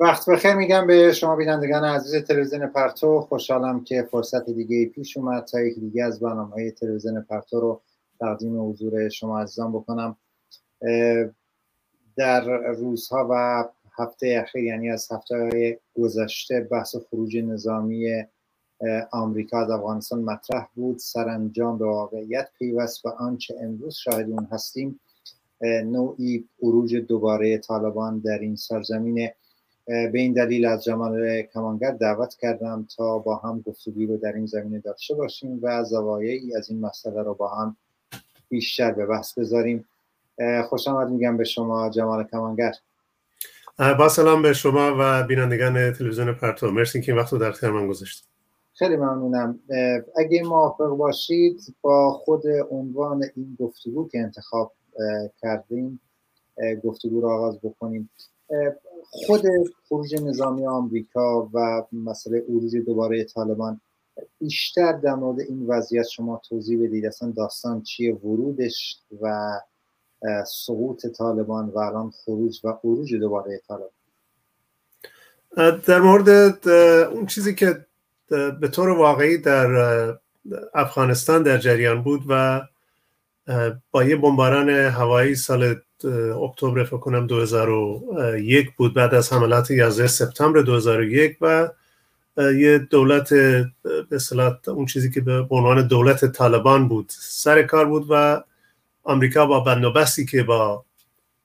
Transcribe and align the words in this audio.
وقت 0.00 0.30
بخیر 0.30 0.54
میگم 0.54 0.86
به 0.86 1.12
شما 1.12 1.36
بینندگان 1.36 1.84
عزیز 1.84 2.24
تلویزیون 2.24 2.66
پرتو. 2.66 3.20
خوشحالم 3.20 3.84
که 3.84 4.08
فرصت 4.10 4.50
دیگه 4.50 4.86
پیش 4.86 5.16
اومد 5.16 5.44
تا 5.44 5.60
یکی 5.60 5.80
دیگه 5.80 6.04
از 6.04 6.20
برنامه 6.20 6.50
های 6.50 6.70
تلویزیون 6.70 7.22
پرتو 7.22 7.60
رو 7.60 7.80
تقدیم 8.20 8.70
حضور 8.70 9.08
شما 9.08 9.40
عزیزان 9.40 9.72
بکنم. 9.72 10.16
در 12.16 12.44
روزها 12.72 13.28
و 13.30 13.64
هفته 13.98 14.38
اخیر 14.42 14.64
یعنی 14.64 14.90
از 14.90 15.12
هفته 15.12 15.80
گذشته 15.94 16.60
بحث 16.60 16.96
خروج 17.10 17.36
نظامی 17.36 18.24
آمریکا 19.12 19.60
از 19.60 19.70
افغانستان 19.70 20.22
مطرح 20.22 20.68
بود. 20.74 20.98
سرانجام 20.98 21.78
به 21.78 21.84
واقعیت 21.84 22.48
پیوست 22.58 23.06
و 23.06 23.08
آنچه 23.08 23.54
امروز 23.62 23.94
شاهد 23.94 24.30
اون 24.30 24.48
هستیم 24.52 25.00
نوعی 25.84 26.48
عروج 26.62 26.96
دوباره 26.96 27.58
طالبان 27.58 28.18
در 28.18 28.38
این 28.38 28.56
سرزمین 28.56 29.30
به 29.90 30.18
این 30.18 30.32
دلیل 30.32 30.66
از 30.66 30.84
جمال 30.84 31.42
کمانگر 31.42 31.90
دعوت 31.90 32.34
کردم 32.40 32.86
تا 32.96 33.18
با 33.18 33.36
هم 33.36 33.60
گفتگوی 33.66 34.06
رو 34.06 34.16
در 34.16 34.32
این 34.32 34.46
زمینه 34.46 34.78
داشته 34.78 35.14
باشیم 35.14 35.58
و 35.62 35.84
زوایایی 35.84 36.56
از 36.56 36.70
این 36.70 36.80
مسئله 36.80 37.22
رو 37.22 37.34
با 37.34 37.48
هم 37.48 37.76
بیشتر 38.48 38.92
به 38.92 39.06
بحث 39.06 39.38
بذاریم. 39.38 39.84
خوش 40.68 40.88
آمد 40.88 41.10
میگم 41.10 41.36
به 41.36 41.44
شما 41.44 41.90
جمال 41.90 42.24
کمانگر. 42.24 42.72
با 43.98 44.08
سلام 44.08 44.42
به 44.42 44.52
شما 44.52 44.96
و 44.98 45.22
بینندگان 45.22 45.92
تلویزیون 45.92 46.32
پرتو. 46.32 46.70
مرسی 46.70 47.00
که 47.00 47.12
این 47.12 47.20
وقت 47.20 47.32
رو 47.32 47.38
در 47.38 47.52
خیر 47.52 47.70
من 47.70 47.88
گذاشتید. 47.88 48.28
خیلی 48.74 48.96
ممنونم. 48.96 49.60
اگه 50.16 50.42
موافق 50.42 50.88
باشید 50.88 51.74
با 51.82 52.12
خود 52.12 52.42
عنوان 52.70 53.24
این 53.36 53.56
گفتگو 53.60 54.08
که 54.08 54.18
انتخاب 54.18 54.72
کردیم 55.42 56.00
گفتگو 56.84 57.20
رو 57.20 57.28
آغاز 57.28 57.58
بکنیم. 57.60 58.10
خود 59.10 59.42
خروج 59.88 60.14
نظامی 60.14 60.66
آمریکا 60.66 61.50
و 61.54 61.82
مسئله 61.92 62.44
عروج 62.48 62.76
دوباره 62.76 63.24
طالبان 63.24 63.80
بیشتر 64.40 64.92
در 64.92 65.14
مورد 65.14 65.40
این 65.40 65.66
وضعیت 65.66 66.06
شما 66.06 66.42
توضیح 66.48 66.84
بدید. 66.84 67.06
اصلا 67.06 67.32
داستان 67.36 67.82
چیه؟ 67.82 68.14
ورودش 68.14 68.96
و 69.20 69.52
سقوط 70.46 71.06
طالبان 71.06 71.68
و 71.68 71.78
الان 71.78 72.10
خروج 72.10 72.60
و 72.64 72.68
عروج 72.84 73.14
دوباره 73.14 73.60
طالبان. 73.68 73.90
در 75.86 76.00
مورد 76.00 76.68
اون 77.08 77.26
چیزی 77.26 77.54
که 77.54 77.86
به 78.60 78.68
طور 78.72 78.88
واقعی 78.88 79.38
در 79.38 79.68
افغانستان 80.74 81.42
در 81.42 81.58
جریان 81.58 82.02
بود 82.02 82.20
و 82.28 82.60
با 83.90 84.04
یه 84.04 84.16
بمباران 84.16 84.68
هوایی 84.70 85.34
سال 85.34 85.74
اکتبر 86.04 86.84
فکر 86.84 86.96
کنم 86.96 87.26
2001 87.26 88.72
بود. 88.76 88.94
بعد 88.94 89.14
از 89.14 89.32
حملات 89.32 89.70
11 89.70 90.06
سپتامبر 90.06 90.60
2001 90.60 91.36
و 91.40 91.68
یه 92.56 92.78
دولت 92.78 93.34
به 93.34 94.18
اون 94.66 94.86
چیزی 94.86 95.10
که 95.10 95.20
به 95.20 95.46
عنوان 95.50 95.86
دولت 95.86 96.24
طالبان 96.24 96.88
بود 96.88 97.06
سر 97.18 97.62
کار 97.62 97.86
بود 97.86 98.06
و 98.10 98.42
آمریکا 99.02 99.46
با 99.46 99.60
بندوبستی 99.60 100.26
که 100.26 100.42
با 100.42 100.84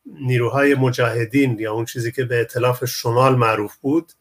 نیروهای 0.06 0.76
مجاهدین 0.76 1.60
یا 1.60 1.74
اون 1.74 1.86
چیزی 1.86 2.12
که 2.12 2.26
به 2.26 2.42
اطلاف 2.42 2.86
شمال 2.86 3.36
معروف 3.36 3.76
بود 3.76 4.12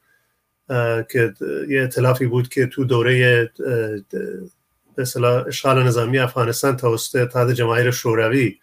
که 1.10 1.34
یه 1.68 1.82
اطلافی 1.82 2.27
بود 2.27 2.48
که 2.48 2.66
تو 2.66 2.84
دوره 2.84 3.50
به 4.96 5.02
اشغال 5.46 5.82
نظامی 5.82 6.18
افغانستان 6.18 6.77
توسط 6.77 7.16
اتحاد 7.16 7.52
جماهیر 7.52 7.90
شوروی 7.90 8.56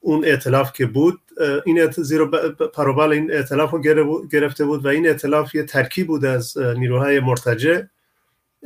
اون 0.00 0.24
اطلاف 0.26 0.72
که 0.72 0.86
بود 0.86 1.20
این 1.66 1.90
زیرا 1.90 2.26
پروبال 2.74 3.12
این 3.12 3.32
اطلاف 3.32 3.70
رو 3.70 3.82
گرفته 4.28 4.64
بود 4.64 4.84
و 4.84 4.88
این 4.88 5.08
اطلاف 5.08 5.54
یه 5.54 5.62
ترکیب 5.62 6.06
بود 6.06 6.24
از 6.24 6.58
نیروهای 6.58 7.20
مرتجع 7.20 7.82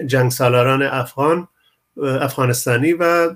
جنگ 0.06 0.30
سالاران 0.30 0.82
افغان 0.82 1.48
افغانستانی 2.02 2.92
و 2.92 3.34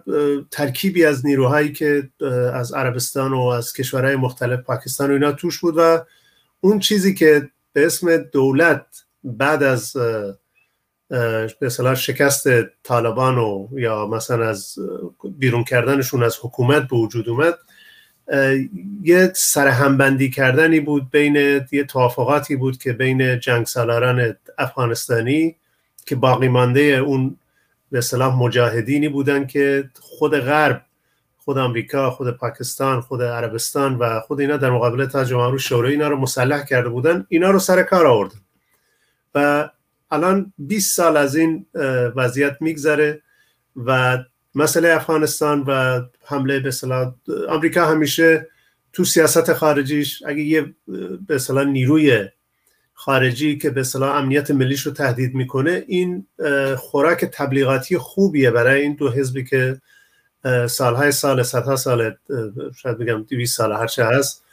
ترکیبی 0.51 1.05
از 1.05 1.27
نیروهایی 1.27 1.73
که 1.73 2.11
از 2.53 2.73
عربستان 2.73 3.33
و 3.33 3.41
از 3.41 3.73
کشورهای 3.73 4.17
مختلف 4.17 4.61
پاکستان 4.61 5.11
و 5.11 5.13
اینا 5.13 5.33
توش 5.33 5.61
بود 5.61 5.75
و 5.77 6.05
اون 6.61 6.79
چیزی 6.79 7.15
که 7.15 7.51
به 7.73 7.87
اسم 7.87 8.17
دولت 8.17 8.87
بعد 9.25 9.63
از 9.63 9.97
به 11.61 11.95
شکست 11.95 12.49
طالبان 12.83 13.39
و 13.39 13.69
یا 13.73 14.07
مثلا 14.07 14.49
از 14.49 14.75
بیرون 15.39 15.65
کردنشون 15.65 16.23
از 16.23 16.37
حکومت 16.43 16.89
به 16.89 16.97
وجود 16.97 17.29
اومد 17.29 17.59
یه 19.03 19.33
سرهمبندی 19.35 20.31
کردنی 20.31 20.81
بود 20.81 21.11
بین 21.11 21.37
یه 21.73 21.85
توافقاتی 21.85 22.57
بود 22.57 22.79
که 22.79 22.93
بین 22.93 23.41
جنگ 23.41 23.67
سالاران 23.67 24.37
افغانستانی 24.59 25.57
که 26.07 26.17
باقی 26.17 26.49
مانده 26.49 26.81
اون 26.81 27.37
به 27.91 28.01
صلاح 28.01 28.37
مجاهدینی 28.37 29.09
بودن 29.09 29.47
که 29.47 29.91
خود 30.01 30.39
غرب 30.39 30.83
خود 31.37 31.59
آمریکا 31.59 32.11
خود 32.11 32.31
پاکستان 32.31 33.01
خود 33.01 33.23
عربستان 33.23 33.95
و 33.95 34.21
خود 34.21 34.41
اینا 34.41 34.57
در 34.57 34.71
مقابل 34.71 35.07
تا 35.07 35.25
جمهوری 35.25 35.59
شوروی 35.59 35.91
اینا 35.93 36.09
رو 36.09 36.17
مسلح 36.17 36.65
کرده 36.65 36.89
بودن. 36.89 37.27
اینا 37.29 37.51
رو 37.51 37.59
سر 37.59 37.83
کار 37.83 38.07
آوردن. 38.07 38.41
و 39.35 39.69
الان 40.11 40.53
20 40.59 40.97
سال 40.97 41.17
از 41.17 41.37
این 41.37 41.67
وضعیت 42.17 42.57
میگذره 42.61 43.23
و 43.77 44.19
مسئله 44.55 44.95
افغانستان 44.95 45.65
و 45.67 46.03
حمله 46.25 46.61
به 46.61 46.71
صلاح 46.71 47.15
آمریکا 47.49 47.87
همیشه 47.87 48.49
تو 48.93 49.05
سیاست 49.05 49.53
خارجیش 49.53 50.23
اگه 50.27 50.43
یه 50.43 50.75
به 51.27 51.39
صلاح 51.39 51.65
نیروی 51.65 52.29
خارجی 52.95 53.59
که 53.59 53.71
به 53.71 53.83
صلاح 53.83 54.17
امنیت 54.17 54.51
ملیش 54.51 54.81
رو 54.81 54.93
تهدید 54.93 55.35
می‌کنه 55.35 55.85
این 55.87 56.27
خوراک 56.77 57.25
تبلیغاتی 57.25 57.99
خوبیه 57.99 58.51
برای 58.51 58.83
این 58.83 58.95
دو 58.95 59.11
حزبی 59.11 59.45
که 59.45 59.81
سالهای 60.69 61.13
سال 61.13 61.43
صدها 61.43 61.77
سال 61.77 62.15
شاید 62.77 62.99
بگم 62.99 63.23
200 63.23 63.57
سال 63.57 63.73
هرچه 63.73 64.05
هست 64.05 64.45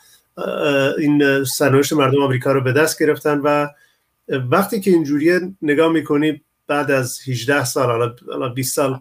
این 0.97 1.43
سرنوشت 1.43 1.93
مردم 1.93 2.21
آمریکا 2.21 2.51
رو 2.51 2.61
به 2.61 2.71
دست 2.71 2.99
گرفتن 2.99 3.37
و 3.37 3.67
وقتی 4.27 4.79
که 4.79 4.91
اینجوریه 4.91 5.39
نگاه 5.61 5.91
می‌کنی 5.91 6.41
بعد 6.67 6.91
از 6.91 7.19
18 7.27 7.65
سال 7.65 8.15
حالا 8.27 8.49
20 8.49 8.75
سال 8.75 8.99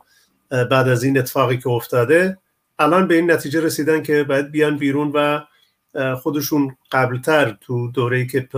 بعد 0.51 0.89
از 0.89 1.03
این 1.03 1.19
اتفاقی 1.19 1.59
که 1.59 1.69
افتاده 1.69 2.39
الان 2.79 3.09
به 3.09 3.15
این 3.15 3.31
نتیجه 3.31 3.61
رسیدن 3.61 4.03
که 4.03 4.25
باید 4.25 4.51
بیان 4.51 4.79
بیرون 4.79 5.13
و 5.15 5.41
خودشون 6.17 6.77
قبلتر 6.93 7.57
تو 7.61 7.91
دوره 7.91 8.27
که 8.27 8.49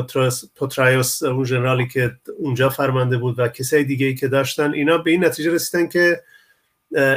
پترایوس 0.57 1.23
اون 1.23 1.45
جنرالی 1.45 1.89
که 1.89 2.17
اونجا 2.39 2.69
فرمانده 2.69 3.17
بود 3.17 3.39
و 3.39 3.49
کسای 3.49 3.85
دیگه 3.85 4.07
ای 4.07 4.15
که 4.15 4.29
داشتن 4.29 4.73
اینا 4.73 4.99
به 4.99 5.11
این 5.11 5.25
نتیجه 5.25 5.51
رسیدن 5.51 5.89
که 5.89 6.23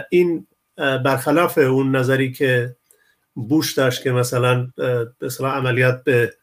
این 0.09 0.47
برخلاف 0.77 1.57
اون 1.57 1.95
نظری 1.95 2.31
که 2.31 2.75
بوش 3.33 3.73
داشت 3.73 4.03
که 4.03 4.11
مثلا 4.11 4.71
به 5.19 5.29
عملیات 5.41 6.03
به 6.03 6.33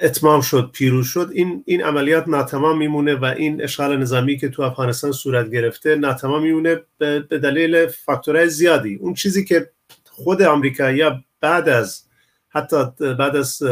اتمام 0.00 0.40
شد 0.40 0.70
پیروز 0.72 1.06
شد. 1.06 1.30
این 1.32 1.64
این 1.66 1.84
عملیات 1.84 2.28
ناتمام 2.28 2.78
میمونه 2.78 3.14
و 3.14 3.24
این 3.24 3.62
اشغال 3.62 3.96
نظامی 3.96 4.36
که 4.36 4.48
تو 4.48 4.62
افغانستان 4.62 5.12
صورت 5.12 5.50
گرفته 5.50 5.96
ناتمام 5.96 6.42
میمونه 6.42 6.80
به 6.98 7.20
دلیل 7.20 7.86
فاکتورهای 7.86 8.48
زیادی. 8.48 8.94
اون 8.94 9.14
چیزی 9.14 9.44
که 9.44 9.70
خود 10.04 10.42
آمریکایی 10.42 11.02
بعد 11.40 11.68
از 11.68 12.04
حتی 12.48 12.76
بعد 13.00 13.36
از 13.36 13.62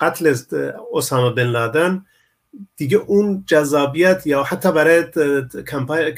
قتل 0.00 0.34
اسامه 0.94 1.30
بن 1.34 1.46
لادن 1.46 2.04
دیگه 2.76 2.96
اون 2.96 3.44
جذابیت 3.46 4.26
یا 4.26 4.42
حتی 4.42 4.72
برای 4.72 5.04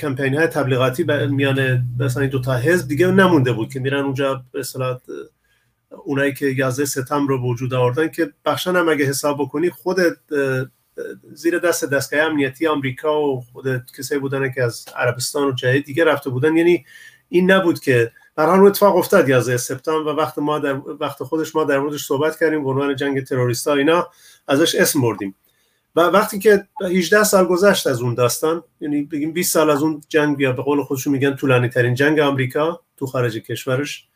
کمپین 0.01 0.35
های 0.35 0.47
تبلیغاتی 0.47 1.05
میان 1.31 1.89
مثلا 1.99 2.27
دو 2.27 2.41
تا 2.41 2.55
حزب 2.55 2.89
دیگه 2.89 3.07
نمونده 3.07 3.53
بود 3.53 3.73
که 3.73 3.81
میرن 3.81 4.05
اونجا 4.05 4.45
به 4.53 4.63
اونایی 6.05 6.35
که 6.35 6.47
11 6.47 6.85
ستم 6.85 7.27
رو 7.27 7.51
وجود 7.51 7.75
آوردن 7.75 8.09
که 8.09 8.33
بخشن 8.45 8.77
هم 8.77 8.89
اگه 8.89 9.05
حساب 9.05 9.41
بکنی 9.41 9.71
خود 9.71 9.99
زیر 11.33 11.59
دست 11.59 11.85
دستگاه 11.85 12.21
امنیتی 12.21 12.67
آمریکا 12.67 13.23
و 13.23 13.41
خود 13.53 13.67
کسایی 13.99 14.21
بودن 14.21 14.53
که 14.53 14.63
از 14.63 14.85
عربستان 14.97 15.49
و 15.49 15.53
جای 15.53 15.81
دیگه 15.81 16.05
رفته 16.05 16.31
بودن. 16.31 16.57
یعنی 16.57 16.85
این 17.29 17.51
نبود 17.51 17.81
که 17.81 18.13
در 18.37 18.47
حال 18.47 18.67
اتفاق 18.67 18.97
افتاد 18.97 19.29
11 19.29 19.57
سپتامبر 19.57 20.13
و 20.13 20.17
وقت 20.17 20.39
ما 20.39 20.59
در 20.59 20.81
وقت 21.01 21.23
خودش 21.23 21.57
ما 21.57 21.65
در 21.65 21.79
موردش 21.79 22.05
صحبت 22.05 22.39
کردیم 22.39 22.65
به 22.65 22.71
عنوان 22.71 22.97
جنگ 22.97 23.25
تروریستا 23.25 23.75
اینا 23.75 24.09
ازش 24.49 24.75
اسم 24.75 25.01
بردیم. 25.01 25.35
و 25.97 26.01
وقتی 26.01 26.39
که 26.39 26.69
18 26.81 27.25
سال 27.25 27.45
گذشت 27.45 27.87
از 27.87 28.03
اون 28.03 28.15
داستان 28.15 28.63
یعنی 28.81 29.03
بگیم 29.03 29.33
20 29.33 29.53
سال 29.53 29.71
از 29.71 29.83
اون 29.83 30.01
جنگ 30.09 30.37
بیا 30.37 30.53
به 30.53 30.63
قول 30.63 30.83
خودشون 30.83 31.13
میگن 31.13 31.37
طولانی 31.37 31.69
ترین 31.69 31.95
جنگ 31.95 32.19
آمریکا 32.19 32.81
تو 32.97 33.07
خارج 33.07 33.39
کشورش 33.39 34.09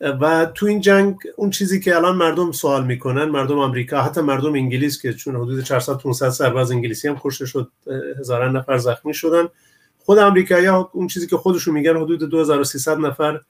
و 0.00 0.46
تو 0.54 0.66
این 0.66 0.80
جنگ 0.80 1.16
اون 1.36 1.50
چیزی 1.50 1.80
که 1.80 1.96
الان 1.96 2.16
مردم 2.16 2.52
سوال 2.52 2.86
می‌کنن 2.86 3.24
مردم 3.24 3.58
آمریکا 3.58 4.02
حتی 4.02 4.20
مردم 4.20 4.54
انگلیس 4.54 5.02
که 5.02 5.12
چون 5.12 5.36
حدود 5.36 5.64
400 5.64 5.98
500 5.98 6.28
سرباز 6.28 6.70
انگلیسی 6.70 7.08
هم 7.08 7.20
کشته 7.20 7.46
شد 7.46 7.70
هزاران 8.20 8.56
نفر 8.56 8.78
زخمی 8.78 9.14
شدن. 9.14 9.48
خود 9.98 10.18
آمریکایی 10.18 10.66
ها 10.66 10.90
اون 10.92 11.06
چیزی 11.06 11.26
که 11.26 11.36
خودشون 11.36 11.74
میگن 11.74 11.96
حدود 11.96 12.22
2300 12.22 12.98
نفر 12.98 13.40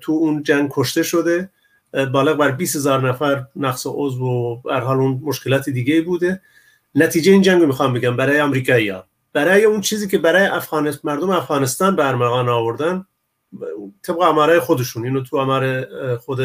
تو 0.00 0.12
اون 0.12 0.42
جنگ 0.42 0.70
کشته 0.72 1.02
شده. 1.02 1.50
بالغ 2.12 2.36
بر 2.36 2.50
20 2.50 2.76
هزار 2.76 3.08
نفر 3.08 3.44
نقص 3.56 3.86
عضو 3.86 4.24
و 4.24 4.60
هر 4.70 4.80
حال 4.80 4.96
اون 4.96 5.20
مشکلات 5.24 5.68
دیگه 5.68 6.02
بوده. 6.02 6.40
نتیجه 6.94 7.32
این 7.32 7.42
جنگ 7.42 7.60
رو 7.60 7.66
می‌خوام 7.66 7.92
بگم 7.92 8.16
برای 8.16 8.38
امریکایی 8.38 8.88
ها. 8.88 9.04
برای 9.32 9.64
اون 9.64 9.80
چیزی 9.80 10.08
که 10.08 10.18
برای 10.18 10.46
افغانستان 10.46 11.14
مردم 11.14 11.30
افغانستان 11.30 11.96
به 11.96 12.08
ارمغان 12.08 12.48
آوردن 12.48 13.06
طبق 14.02 14.20
اماره 14.20 14.60
خودشون 14.60 15.04
اینو 15.04 15.22
تو 15.22 15.36
اماره 15.36 15.88
خود 16.16 16.40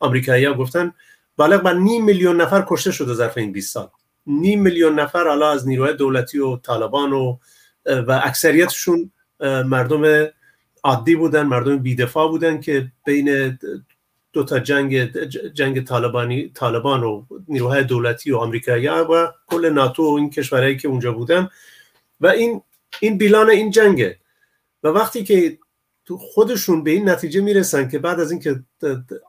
امریکایی 0.00 0.44
ها 0.44 0.54
گفتن 0.54 0.94
بالغ 1.36 1.62
بر 1.62 1.74
نیم 1.74 2.04
میلیون 2.04 2.40
نفر 2.40 2.64
کشته 2.68 2.92
شده 2.92 3.14
ظرف 3.14 3.38
این 3.38 3.52
20 3.52 3.74
سال. 3.74 3.88
نیم 4.26 4.62
میلیون 4.62 5.00
نفر 5.00 5.28
حالا 5.28 5.50
از 5.50 5.68
نیروهای 5.68 5.94
دولتی 5.94 6.38
و 6.38 6.56
طالبان 6.56 7.12
و 7.12 7.36
و 7.86 8.20
اکثریتشون 8.24 9.10
مردم 9.40 10.26
عادی 10.84 11.16
بودن 11.16 11.42
مردم 11.42 11.78
بیدفاع 11.78 12.28
بودن 12.28 12.60
که 12.60 12.92
بین 13.06 13.58
دو 14.32 14.44
تا 14.44 14.58
جنگ 14.58 15.12
جنگ 15.52 15.84
طالبانی 15.84 16.48
طالبان 16.48 17.04
و 17.04 17.24
نیروهای 17.48 17.84
دولتی 17.84 18.32
و 18.32 18.36
آمریکایی 18.36 18.88
و 18.88 19.28
کل 19.46 19.70
ناتو 19.70 20.02
و 20.02 20.14
این 20.14 20.30
کشورهایی 20.30 20.76
که 20.76 20.88
اونجا 20.88 21.12
بودن. 21.12 21.48
و 22.20 22.26
این 22.26 22.62
این 23.00 23.18
بیلان 23.18 23.50
این 23.50 23.70
جنگه. 23.70 24.18
و 24.82 24.88
وقتی 24.88 25.24
که 25.24 25.58
تو 26.06 26.18
خودشون 26.18 26.84
به 26.84 26.90
این 26.90 27.08
نتیجه 27.08 27.40
می‌رسن 27.40 27.88
که 27.88 27.98
بعد 27.98 28.20
از 28.20 28.30
اینکه 28.30 28.62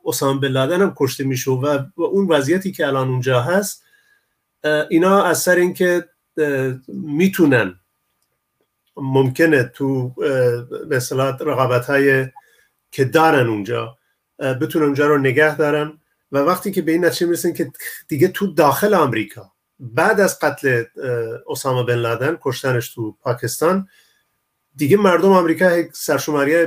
اسامه 0.05 0.39
بن 0.39 0.47
لادن 0.47 0.81
هم 0.81 0.93
کشته 0.97 1.23
میشه 1.23 1.51
و 1.51 1.83
اون 1.95 2.27
وضعیتی 2.27 2.71
که 2.71 2.87
الان 2.87 3.07
اونجا 3.07 3.41
هست 3.41 3.83
اینا 4.89 5.23
از 5.23 5.39
سر 5.39 5.55
اینکه 5.55 6.09
می‌تونن 6.87 7.79
ممکنه 8.97 9.63
تو 9.63 10.09
به 10.89 10.99
رقابت 11.39 11.85
های 11.85 12.27
که 12.91 13.05
دارن 13.05 13.47
اونجا 13.47 13.97
بتونن 14.39 14.85
اونجا 14.85 15.07
رو 15.07 15.17
نگه 15.17 15.57
دارن 15.57 15.99
و 16.31 16.37
وقتی 16.37 16.71
که 16.71 16.81
به 16.81 16.91
این 16.91 17.05
نتیجه 17.05 17.25
می‌رسن 17.25 17.53
که 17.53 17.71
دیگه 18.07 18.27
تو 18.27 18.47
داخل 18.47 18.93
آمریکا 18.93 19.51
بعد 19.79 20.19
از 20.19 20.39
قتل 20.39 20.83
اسامه 21.49 21.83
بن 21.83 21.95
لادن 21.95 22.37
کشتنش 22.41 22.93
تو 22.93 23.11
پاکستان 23.21 23.87
دیگه 24.77 24.97
مردم 24.97 25.31
آمریکا 25.31 25.83
سرشماری 25.93 26.65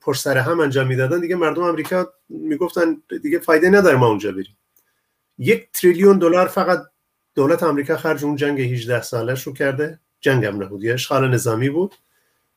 پشت 0.00 0.22
سر 0.22 0.38
هم 0.38 0.60
انجام 0.60 0.86
می‌دادن. 0.86 1.20
دیگه 1.20 1.36
مردم 1.36 1.62
آمریکا 1.62 2.12
می‌گفتن 2.28 3.02
دیگه 3.22 3.38
فایده 3.38 3.70
نداره 3.70 3.96
ما 3.96 4.06
اونجا 4.06 4.32
بریم. 4.32 4.56
یک 5.38 5.68
تریلیون 5.72 6.18
دلار 6.18 6.46
فقط 6.46 6.82
دولت 7.34 7.62
آمریکا 7.62 7.96
خرج 7.96 8.24
اون 8.24 8.36
جنگ 8.36 8.60
18 8.60 9.02
سالش 9.02 9.46
رو 9.46 9.52
کرده. 9.52 10.00
جنگ 10.20 10.44
هم 10.44 10.62
نبود 10.62 10.84
یه 10.84 10.94
اشغال 10.94 11.28
نظامی 11.28 11.70
بود. 11.70 11.94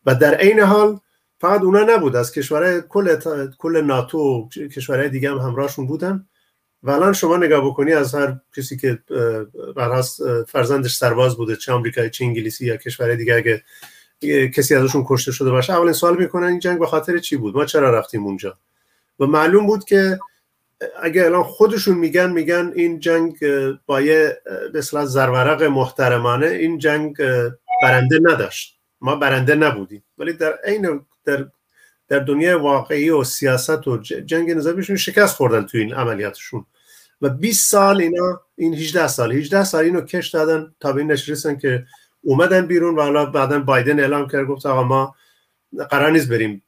و 0.06 0.16
در 0.16 0.36
عین 0.36 0.60
حال 0.60 1.00
فقط 1.40 1.62
اونا 1.62 1.84
نبود 1.84 2.16
از 2.16 2.32
کشورهای 2.32 2.82
کل 2.90 3.16
کل 3.58 3.82
ناتو 3.82 4.50
کشورهای 4.50 5.10
دیگه 5.10 5.32
هم 5.32 5.38
همراهشون 5.38 5.88
بودن. 5.88 6.28
و 6.84 6.92
الان 6.92 7.14
شما 7.14 7.38
نگاه 7.38 7.66
بکنی 7.66 7.94
از 7.94 8.16
هر 8.16 8.38
کسی 8.58 8.78
که 8.78 9.00
فرزندش 10.48 10.96
سرباز 10.96 11.38
بوده 11.38 11.56
چه 11.56 11.72
آمریکایی 11.72 12.10
چه 12.10 12.26
انگلیسی 12.26 12.66
یا 12.66 12.78
کشورهای 12.78 13.18
دیگه 13.18 13.36
اگه 13.36 13.64
کسی 14.56 14.76
ازشون 14.76 15.06
کشته 15.08 15.32
شده 15.32 15.52
باشه. 15.52 15.74
اولین 15.74 15.94
سوال 15.94 16.18
می‌کنن 16.18 16.48
این 16.48 16.60
جنگ 16.60 16.80
به 16.80 16.88
خاطر 16.88 17.18
چی 17.18 17.38
بود؟ 17.38 17.56
ما 17.56 17.66
چرا 17.66 17.90
رفتیم 17.90 18.26
اونجا؟ 18.26 18.58
و 19.20 19.26
معلوم 19.26 19.68
بود 19.68 19.86
که 19.86 20.20
اگه 21.02 21.26
الان 21.26 21.44
خودشون 21.44 21.98
میگن 21.98 22.32
میگن 22.32 22.72
این 22.76 23.00
جنگ 23.00 23.38
با 23.86 24.02
یه 24.02 24.42
مثلا 24.74 25.06
زرورق 25.06 25.64
محترمانه 25.64 26.48
این 26.48 26.78
جنگ 26.78 27.18
برنده 27.84 28.20
نداشت. 28.24 28.80
ما 29.02 29.16
برنده 29.16 29.56
نبودیم. 29.56 30.04
ولی 30.18 30.34
در 30.34 30.60
عین 30.64 31.06
در 31.26 31.46
در 32.08 32.20
دنیای 32.20 32.54
واقعی 32.54 33.10
و 33.10 33.24
سیاست 33.24 33.88
و 33.88 33.98
جنگ 33.98 34.52
نظامیشون 34.52 34.96
شکست 34.96 35.36
خوردن 35.36 35.66
تو 35.66 35.78
این 35.78 35.94
عملیاتشون. 35.94 36.66
و 37.22 37.30
20 37.30 37.72
سال 37.72 38.02
اینا 38.02 38.42
این 38.56 38.74
18 38.74 39.08
سال 39.08 39.32
18 39.32 39.64
سال 39.64 39.84
اینو 39.84 40.02
کش 40.02 40.28
دادن 40.28 40.76
تا 40.80 40.92
به 40.92 41.02
این 41.02 41.12
نشرسن 41.12 41.58
که 41.58 41.86
اومدن 42.24 42.66
بیرون 42.66 42.96
و 42.96 43.02
حالا 43.02 43.26
بعدا 43.26 43.60
بایدن 43.60 44.00
اعلام 44.00 44.28
کرد 44.28 44.46
گفت 44.46 44.66
آقا 44.66 44.84
ما 44.84 45.16
قرار 45.90 46.12
نیست 46.12 46.30
بریم 46.30 46.64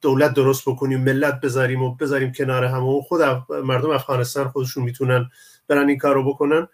دولت 0.00 0.34
درست 0.34 0.62
بکنیم 0.68 1.00
ملت 1.00 1.40
بذاریم 1.40 1.82
و 1.82 1.94
بذاریم 1.94 2.32
کنار 2.32 2.64
هم 2.64 2.84
و 2.84 3.02
خود 3.02 3.22
مردم 3.50 3.90
افغانستان 3.90 4.48
خودشون 4.48 4.84
می‌تونن 4.84 5.30
برن 5.68 5.88
این 5.88 5.98
کار 5.98 6.14
رو 6.14 6.32
بکنن. 6.32 6.68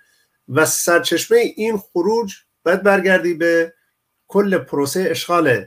و 0.49 0.67
سرچشمه 0.67 1.39
این 1.39 1.79
خروج 1.79 2.35
باید 2.65 2.83
برگردی 2.83 3.35
به 3.35 3.75
کل 4.29 4.59
پروسه 4.59 5.07
اشغال 5.11 5.65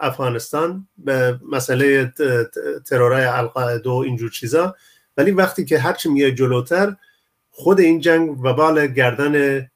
افغانستان 0.00 0.88
به 0.98 1.40
مسئله 1.52 2.12
ترورای 2.86 3.24
القاعده 3.24 3.90
و 3.90 3.92
اینجور 3.92 4.30
چیزا. 4.30 4.74
ولی 5.16 5.30
وقتی 5.30 5.64
که 5.64 5.78
هرچی 5.78 6.08
میاد 6.08 6.32
جلوتر 6.32 6.96
خود 7.50 7.80
این 7.80 8.00
جنگ 8.00 8.44
و 8.44 8.52
بال 8.52 8.86
گردن 8.86 9.66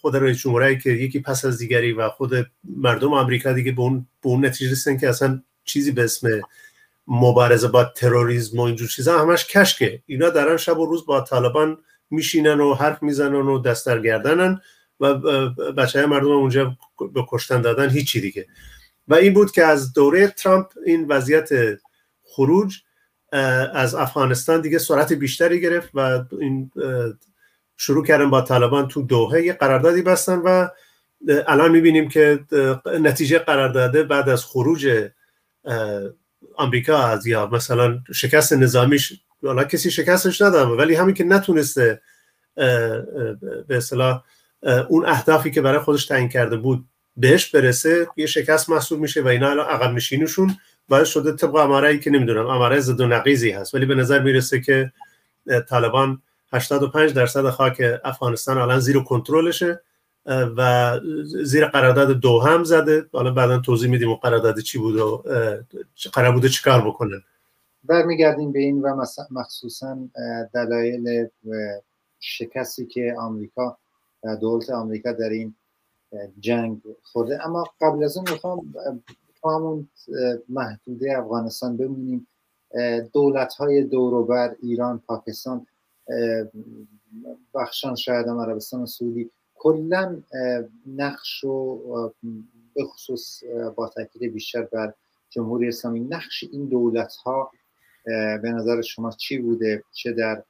خود 0.00 0.16
رئیس 0.16 0.38
جمهوری 0.38 0.78
که 0.78 0.90
یکی 0.90 1.20
پس 1.20 1.44
از 1.44 1.58
دیگری 1.58 1.92
و 1.92 2.08
خود 2.08 2.50
مردم 2.64 3.12
آمریکا 3.12 3.52
دیگه 3.52 3.72
به 3.72 3.80
اون, 3.80 4.06
به 4.22 4.28
اون 4.28 4.46
نتیجه 4.46 4.70
رسیدن 4.72 4.98
که 4.98 5.08
اصلا 5.08 5.42
چیزی 5.64 5.92
به 5.92 6.04
اسم 6.04 6.40
مبارزه 7.06 7.68
با 7.68 7.84
تروریسم 7.84 8.58
و 8.58 8.60
اینجور 8.60 8.88
چیزا 8.88 9.18
همش 9.18 9.46
کشکه. 9.46 10.02
اینا 10.06 10.30
دارن 10.30 10.56
شب 10.56 10.78
و 10.78 10.86
روز 10.86 11.06
با 11.06 11.20
طالبان 11.20 11.78
میشینن 12.10 12.60
و 12.60 12.74
حرف 12.74 13.02
می‌زنن 13.02 13.34
و 13.34 13.58
دستر 13.58 14.00
گردنن 14.00 14.60
و 15.00 15.14
بچه 15.72 15.98
های 15.98 16.08
مردم 16.08 16.30
اونجا 16.30 16.76
به 17.14 17.24
کشتن 17.28 17.60
دادن 17.60 17.90
هیچی 17.90 18.20
دیگه. 18.20 18.46
و 19.08 19.14
این 19.14 19.34
بود 19.34 19.50
که 19.50 19.64
از 19.64 19.92
دوره 19.92 20.28
ترامپ 20.28 20.66
این 20.86 21.06
وضعیت 21.08 21.48
خروج 22.24 22.76
از 23.72 23.94
افغانستان 23.94 24.60
دیگه 24.60 24.78
سرعت 24.78 25.12
بیشتری 25.12 25.60
گرفت 25.60 25.90
و 25.94 26.24
این 26.40 26.70
شروع 27.80 28.04
کردن 28.04 28.30
با 28.30 28.40
طالبان 28.40 28.88
تو 28.88 29.02
دوحه 29.02 29.42
یه 29.42 29.52
قراردادی 29.52 30.02
بستن 30.02 30.38
و 30.38 30.68
الان 31.46 31.70
می‌بینیم 31.70 32.08
که 32.08 32.40
نتیجه 33.00 33.38
قرارداده 33.38 34.02
بعد 34.02 34.28
از 34.28 34.44
خروج 34.44 35.08
آمریکا 36.56 36.98
از 36.98 37.26
یا 37.26 37.46
مثلا 37.46 37.98
شکست 38.14 38.52
نظامیش 38.52 39.12
حالا 39.42 39.64
کسی 39.64 39.90
شکستش 39.90 40.42
نداره 40.42 40.70
ولی 40.70 40.94
همین 40.94 41.14
که 41.14 41.24
نتونسته 41.24 42.00
به 42.54 43.76
اصطلاح 43.76 44.22
اون 44.88 45.06
اهدافی 45.06 45.50
که 45.50 45.60
برای 45.60 45.78
خودش 45.78 46.06
تعیین 46.06 46.28
کرده 46.28 46.56
بود 46.56 46.84
بهش 47.16 47.46
برسه 47.50 48.08
یه 48.16 48.26
شکست 48.26 48.70
محسوب 48.70 49.00
میشه 49.00 49.22
و 49.22 49.28
اینا 49.28 49.50
الان 49.50 49.66
عقب 49.66 49.94
نشینشون 49.94 50.56
باعث 50.88 51.08
شده 51.08 51.32
طبق 51.32 51.54
اماره 51.54 51.98
که 51.98 52.10
نمی‌دونم 52.10 52.46
اماره 52.46 52.80
ضد 52.80 53.00
و 53.00 53.06
نقیزی 53.06 53.50
هست. 53.50 53.74
ولی 53.74 53.86
به 53.86 53.94
نظر 53.94 54.22
می‌رسه 54.22 54.60
که 54.60 54.92
طالبان 55.68 56.22
85 56.52 57.14
درصد 57.14 57.50
خاک 57.50 57.82
افغانستان 58.04 58.58
الان 58.58 58.80
زیر 58.80 59.02
کنترلشه 59.02 59.82
و 60.26 61.00
زیر 61.44 61.66
قرارداد 61.66 62.10
دو 62.10 62.40
هم 62.40 62.64
زده. 62.64 63.06
حالا 63.12 63.30
بعدا 63.30 63.58
توضیح 63.58 63.90
میدیم 63.90 64.10
و 64.10 64.16
قرارداد 64.16 64.60
چی 64.60 64.78
بود 64.78 64.96
و 64.96 65.22
قرار 66.12 66.32
بوده 66.32 66.48
چیکار 66.48 66.88
بکنن 66.88 67.22
برمیگردیم 67.84 68.52
به 68.52 68.58
این 68.58 68.82
و 68.82 69.04
مخصوصا 69.30 69.98
دلایل 70.54 71.28
شکستی 72.20 72.86
که 72.86 73.14
آمریکا 73.18 73.78
دولت 74.40 74.70
آمریکا 74.70 75.12
در 75.12 75.28
این 75.28 75.54
جنگ 76.40 76.80
خورده. 77.02 77.46
اما 77.46 77.64
قبل 77.80 78.04
از 78.04 78.16
اون 78.16 78.30
می‌خوام 78.30 78.74
تو 79.42 79.50
همون 79.50 79.88
محدوده 80.48 81.18
افغانستان 81.18 81.76
ببینیم 81.76 82.26
دولت 83.12 83.54
های 83.54 83.84
دوروبر 83.84 84.56
ایران 84.62 85.02
پاکستان 85.06 85.66
بخشان 87.54 87.94
شاید 87.94 88.26
هم 88.26 88.38
عربستان 88.38 88.86
سعودی. 88.86 89.30
کلا 89.54 90.22
نقش 90.86 91.44
و 91.44 92.12
به 92.74 92.84
خصوص 92.84 93.42
با 93.76 93.88
تاکید 93.88 94.32
بیشتر 94.32 94.62
بر 94.62 94.94
جمهوری 95.30 95.68
اسلامی 95.68 96.00
نقش 96.00 96.44
این 96.52 96.66
دولت 96.66 97.16
ها 97.16 97.50
به 98.42 98.52
نظر 98.54 98.82
شما 98.82 99.10
چی 99.10 99.38
بوده؟ 99.38 99.84
چه 99.92 100.12
در 100.12 100.44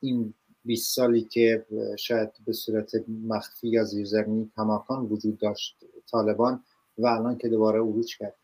این 0.00 0.34
20 0.64 0.94
سالی 0.94 1.22
که 1.22 1.66
شاید 1.98 2.30
به 2.46 2.52
صورت 2.52 2.90
مخفی 3.28 3.68
یا 3.68 3.84
زیرزمینی 3.84 4.50
کماکان 4.56 5.06
وجود 5.06 5.38
داشت 5.38 5.76
طالبان 6.10 6.64
و 6.98 7.06
الان 7.06 7.38
که 7.38 7.48
دوباره 7.48 7.78
عروج 7.78 8.16
کرد. 8.16 8.34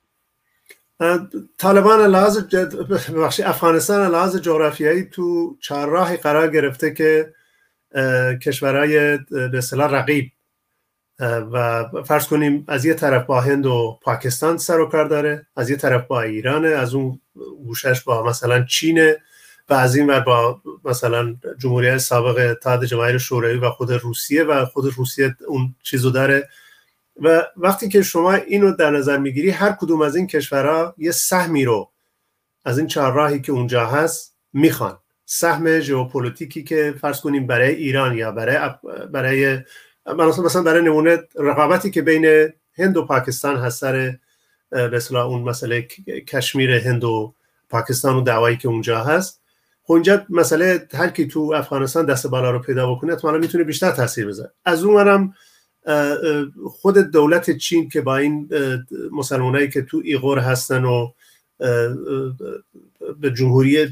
طالبان 1.59 2.00
لحاظ 2.00 2.38
بخشی 3.17 3.43
افغانستان 3.43 4.11
لحاظ 4.11 4.37
جغرافیایی 4.37 5.05
تو 5.05 5.57
راهی 5.71 6.17
قرار 6.17 6.50
گرفته 6.50 6.95
که 6.95 7.35
کشورهای 8.43 9.19
به 9.31 9.59
اصطلاح 9.59 9.91
رقیب. 9.91 10.33
و 11.53 11.85
فرض 12.05 12.26
کنیم 12.26 12.65
از 12.69 12.85
یه 12.85 12.95
طرف 12.95 13.26
با 13.26 13.41
هند 13.41 13.67
و 13.67 13.99
پاکستان 14.03 14.59
سر 14.59 14.81
و 14.81 14.87
کار 14.87 15.05
داره 15.05 15.47
از 15.57 15.71
یه 15.71 15.76
طرف 15.76 16.07
با 16.07 16.23
ایران 16.23 16.65
از 16.65 16.95
اون 16.95 17.21
گوشش 17.67 18.00
با 18.00 18.23
مثلا 18.23 18.65
چین 18.65 19.15
و 19.69 19.75
از 19.75 19.97
این 19.97 20.21
با 20.21 20.61
مثلا 20.85 21.37
جمهوری 21.59 21.99
سابق 21.99 22.50
اتحاد 22.50 22.85
جماهیر 22.85 23.19
شوروی 23.19 23.59
و 23.59 23.71
خود 23.71 23.93
روسیه 23.93 24.45
و 24.45 24.65
خود 24.65 24.93
روسیه 24.97 25.37
اون 25.49 25.75
چیزو 25.83 26.11
داره. 26.11 26.49
و 27.23 27.42
وقتی 27.56 27.88
که 27.88 28.02
شما 28.02 28.35
اینو 28.35 28.73
در 28.73 28.90
نظر 28.90 29.18
می‌گیری 29.18 29.50
هر 29.50 29.73
کدوم 29.73 30.02
از 30.02 30.16
این 30.16 30.26
کشورها 30.26 30.94
یه 30.99 31.11
سهمی 31.11 31.64
رو 31.64 31.90
از 32.64 32.78
این 32.78 32.87
چهار 32.87 33.12
راهی 33.12 33.40
که 33.40 33.52
اونجا 33.52 33.87
هست 33.87 34.37
می‌خوان. 34.52 34.99
سهم 35.25 35.80
ژئوپلیتیکی 35.80 36.64
که 36.64 36.94
فرض 37.00 37.20
کنیم 37.20 37.46
برای 37.46 37.75
ایران 37.75 38.16
یا 38.16 38.32
برای 38.32 38.58
برای 39.12 39.58
مثلا 40.28 40.62
برای 40.62 40.82
نمونه 40.82 41.18
رقابتی 41.37 41.90
که 41.90 42.02
بین 42.02 42.52
هند 42.78 42.96
و 42.96 43.04
پاکستان 43.04 43.56
هست 43.56 43.80
سر 43.80 44.18
به 44.70 45.14
اون 45.14 45.42
مسئله 45.42 45.82
کشمیر 46.28 46.70
هند 46.70 47.04
و 47.04 47.35
پاکستان 47.70 48.16
و 48.16 48.20
دعوایی 48.20 48.56
که 48.56 48.68
اونجا 48.68 49.04
هست. 49.04 49.40
خب 49.82 49.92
اونجا 49.92 50.26
مسئله 50.30 50.88
هر 50.94 51.08
کی 51.08 51.26
تو 51.26 51.52
افغانستان 51.56 52.06
دست 52.06 52.26
بالا 52.26 52.50
رو 52.50 52.58
پیدا 52.58 52.94
بکنه 52.94 53.12
احتمالاً 53.12 53.38
می‌تونه 53.38 53.64
بیشتر 53.64 53.90
تاثیر 53.90 54.26
بذاره. 54.26 54.52
از 54.64 54.85
اونورم 54.85 55.35
خود 56.66 56.99
دولت 56.99 57.50
چین 57.50 57.88
که 57.88 58.00
با 58.00 58.16
این 58.16 58.49
مسلمانایی 59.12 59.69
که 59.69 59.83
تو 59.83 60.02
ایغور 60.05 60.38
هستن 60.38 60.85
و 60.85 61.11
به 63.21 63.31
جمهوری 63.31 63.87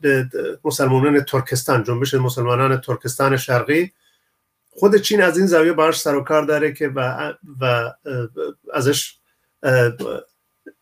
به 0.00 0.28
مسلمانان 0.64 1.20
ترکستان 1.20 1.84
جنبش 1.84 2.14
مسلمانان 2.14 2.80
ترکستان 2.80 3.36
شرقی 3.36 3.92
خود 4.70 4.96
چین 4.96 5.22
از 5.22 5.38
این 5.38 5.46
زاویه 5.46 5.72
باش 5.72 6.00
سر 6.00 6.14
و 6.14 6.24
کار 6.24 6.42
داره 6.42 6.72
که 6.72 6.88
و, 6.88 7.32
و 7.60 7.92
ازش 8.74 9.14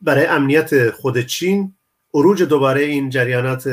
برای 0.00 0.26
امنیت 0.26 0.90
خود 0.90 1.20
چین 1.20 1.74
عروج 2.14 2.42
دوباره 2.42 2.80
این 2.80 3.10
جریانات 3.10 3.66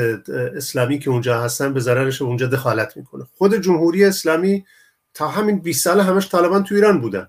اسلامی 0.56 0.98
که 0.98 1.10
اونجا 1.10 1.40
هستن 1.40 1.72
به 1.72 1.80
ضررش 1.80 2.22
اونجا 2.22 2.46
دخالت 2.46 2.96
می‌کنه. 2.96 3.24
خود 3.38 3.60
جمهوری 3.60 4.04
اسلامی 4.04 4.64
تا 5.14 5.28
همین 5.28 5.58
20 5.58 5.84
سال 5.84 6.00
همش 6.00 6.28
طالبان 6.28 6.64
تو 6.64 6.74
ایران 6.74 7.00
بودن. 7.00 7.28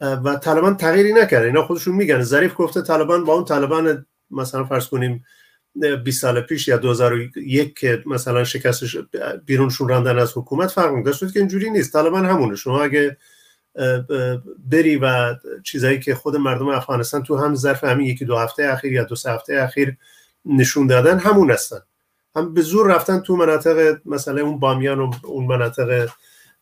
و 0.00 0.36
طالبان 0.36 0.76
تغییری 0.76 1.12
نکرده. 1.12 1.46
اینا 1.46 1.66
خودشون 1.66 1.94
میگن. 1.94 2.22
ظریف 2.22 2.52
گفته 2.56 2.82
طالبان 2.82 3.24
با 3.24 3.34
اون 3.34 3.44
طالبان 3.44 4.06
مثلا 4.30 4.64
فرض 4.64 4.86
کنیم 4.86 5.24
20 6.04 6.20
سال 6.20 6.40
پیش 6.40 6.68
یا 6.68 6.76
2001 6.76 7.78
که 7.78 8.02
مثلا 8.06 8.44
شکستش 8.44 8.96
بیرونشون 9.46 9.88
راندن 9.88 10.18
از 10.18 10.32
حکومت 10.36 10.70
فرق 10.70 10.92
می‌کنه 10.92 11.32
که 11.32 11.38
اینجوری 11.38 11.70
نیست. 11.70 11.92
طالبان 11.92 12.26
همونه. 12.26 12.56
شما 12.56 12.82
اگه 12.82 13.16
بری 14.70 14.96
و 14.96 15.36
چیزایی 15.64 16.00
که 16.00 16.14
خود 16.14 16.36
مردم 16.36 16.68
افغانستان 16.68 17.22
تو 17.22 17.36
هم 17.36 17.54
ظرف 17.54 17.84
همین 17.84 18.06
یکی 18.06 18.24
دو 18.24 18.36
هفته 18.36 18.64
اخیر 18.64 18.92
یا 18.92 19.04
دو 19.04 19.14
سه 19.16 19.30
هفته 19.32 19.62
اخیر 19.62 19.96
نشون 20.44 20.86
دادن 20.86 21.18
همون 21.18 21.50
هستن. 21.50 21.80
هم 22.36 22.54
به 22.54 22.62
زور 22.62 22.94
رفتن 22.94 23.20
تو 23.20 23.36
مناطق 23.36 23.98
مثلا 24.04 24.42
اون 24.42 24.58
بامیان 24.58 24.98
و 24.98 25.12
اون 25.24 25.46
مناطق 25.46 26.08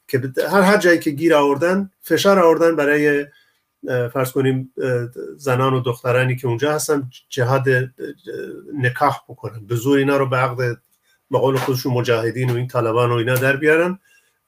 که 0.09 0.33
هر 0.51 0.61
هر 0.61 0.77
جایی 0.77 0.99
که 0.99 1.11
گیر 1.11 1.35
آوردن 1.35 1.91
فشار 2.03 2.39
آوردن 2.39 2.77
برای 2.77 3.27
فرض 4.13 4.33
کنیم 4.33 4.75
زنان 5.37 5.75
و 5.75 5.81
دخترانی 5.81 6.37
که 6.37 6.47
اونجا 6.47 6.73
هستن 6.73 7.11
جهاد 7.29 7.65
نکاح 8.75 9.19
بکنن. 9.29 9.67
به 9.67 9.75
زور 9.75 9.99
اینا 9.99 10.17
رو 10.17 10.27
به 10.27 10.37
عقد 10.37 10.79
به 11.31 11.39
قول 11.39 11.57
خودشون 11.57 11.93
مجاهدین 11.93 12.51
و 12.51 12.55
این 12.55 12.69
طالبان 12.69 13.11
و 13.11 13.15
اینا 13.15 13.35
در 13.35 13.57
بیارن. 13.57 13.99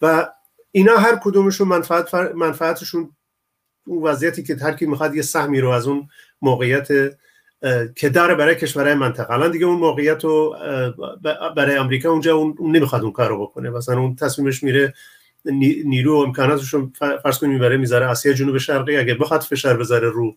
و 0.03 0.29
اینا 0.73 0.97
هر 0.97 1.21
کدومشون 1.23 1.69
منفعت 1.69 2.15
منفعتشون 2.15 3.11
اون 3.87 4.03
وضعیتی 4.03 4.43
که 4.43 4.57
هر 4.57 4.73
کی 4.73 4.87
می‌خواد 4.87 5.15
یه 5.15 5.23
سهمی 5.23 5.61
رو 5.61 5.69
از 5.69 5.87
اون 5.87 6.09
موقعیت 6.43 6.89
که 7.97 8.09
داره 8.09 8.35
برای 8.35 8.55
کشورهای 8.55 8.95
منطقه. 8.95 9.31
الان 9.31 9.51
دیگه 9.51 9.67
اون 9.67 9.79
موقعیت 9.79 10.25
رو 10.25 10.57
برای 11.57 11.77
امریکا 11.77 12.11
اونجا 12.11 12.37
اون, 12.37 12.57
نمی‌خواد 12.61 13.03
اون 13.03 13.13
کار 13.13 13.29
رو 13.29 13.47
بکنه. 13.47 13.71
مثلا 13.71 13.99
اون 13.99 14.17
تصمیمش 14.17 14.63
میره 14.63 14.95
نیرو 15.85 16.17
و 16.17 16.19
امکاناتش 16.27 16.75
رو 16.75 16.91
فرض 17.23 17.39
کنیم 17.39 17.53
می‌بره 17.53 17.77
می‌ذاره 17.77 18.07
آسیا 18.07 18.33
جنوب 18.33 18.59
شرقی. 18.59 18.97
اگه 18.97 19.15
بخواد 19.15 19.41
فشار 19.41 19.77
بذاره 19.77 20.09
رو 20.09 20.37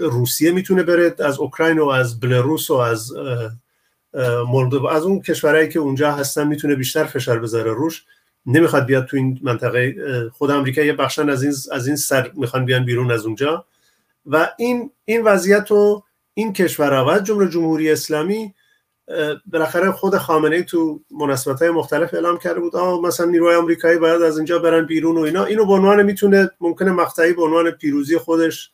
روسیه 0.00 0.50
می‌تونه 0.50 0.82
بره. 0.82 1.14
از 1.18 1.38
اوکراین 1.38 1.78
و 1.78 1.88
از 1.88 2.20
بلاروس 2.20 2.70
و 2.70 2.74
از 2.74 3.12
مولدووا 4.48 4.90
از 4.90 5.02
اون 5.02 5.20
کشورهایی 5.20 5.68
که 5.68 5.78
اونجا 5.78 6.12
هستن 6.12 6.46
می‌تونه 6.46 6.74
بیشتر 6.74 7.04
فشار 7.04 7.38
بذاره 7.38 7.72
روش. 7.72 8.04
نمی‌خواد 8.46 8.86
بیاد 8.86 9.06
تو 9.06 9.16
این 9.16 9.40
منطقه 9.42 9.94
خود 10.32 10.50
امریکا 10.50 10.82
یه 10.82 10.92
بخشن 10.92 11.28
از 11.28 11.42
این 11.42 11.52
از 11.72 11.86
این 11.86 11.96
سر 11.96 12.30
می‌خوان 12.34 12.64
بیان 12.64 12.84
بیرون 12.84 13.10
از 13.10 13.26
اونجا. 13.26 13.64
و 14.26 14.48
این 14.58 14.90
این 15.04 15.24
وضعیت 15.24 15.70
رو 15.70 16.04
این 16.34 16.52
کشورها 16.52 17.06
و 17.06 17.18
جمهوری 17.18 17.90
اسلامی 17.90 18.54
بالاخره 19.46 19.92
خود 19.92 20.16
خامنه 20.16 20.56
ای 20.56 20.64
تو 20.64 21.00
مناسبت 21.10 21.62
های 21.62 21.70
مختلف 21.70 22.14
اعلام 22.14 22.38
کرده 22.38 22.60
بود. 22.60 22.76
آه 22.76 23.00
مثلا 23.00 23.26
نیروهای 23.26 23.56
آمریکایی 23.56 23.98
باید 23.98 24.22
از 24.22 24.36
اینجا 24.36 24.58
برن 24.58 24.86
بیرون 24.86 25.16
و 25.16 25.20
اینا. 25.20 25.44
اینو 25.44 25.66
به 25.66 25.72
عنوان 25.72 26.02
می‌تونه 26.02 26.50
ممکنه 26.60 26.90
مقطعی 26.90 27.32
به 27.32 27.42
عنوان 27.42 27.70
پیروزی 27.70 28.18
خودش 28.18 28.70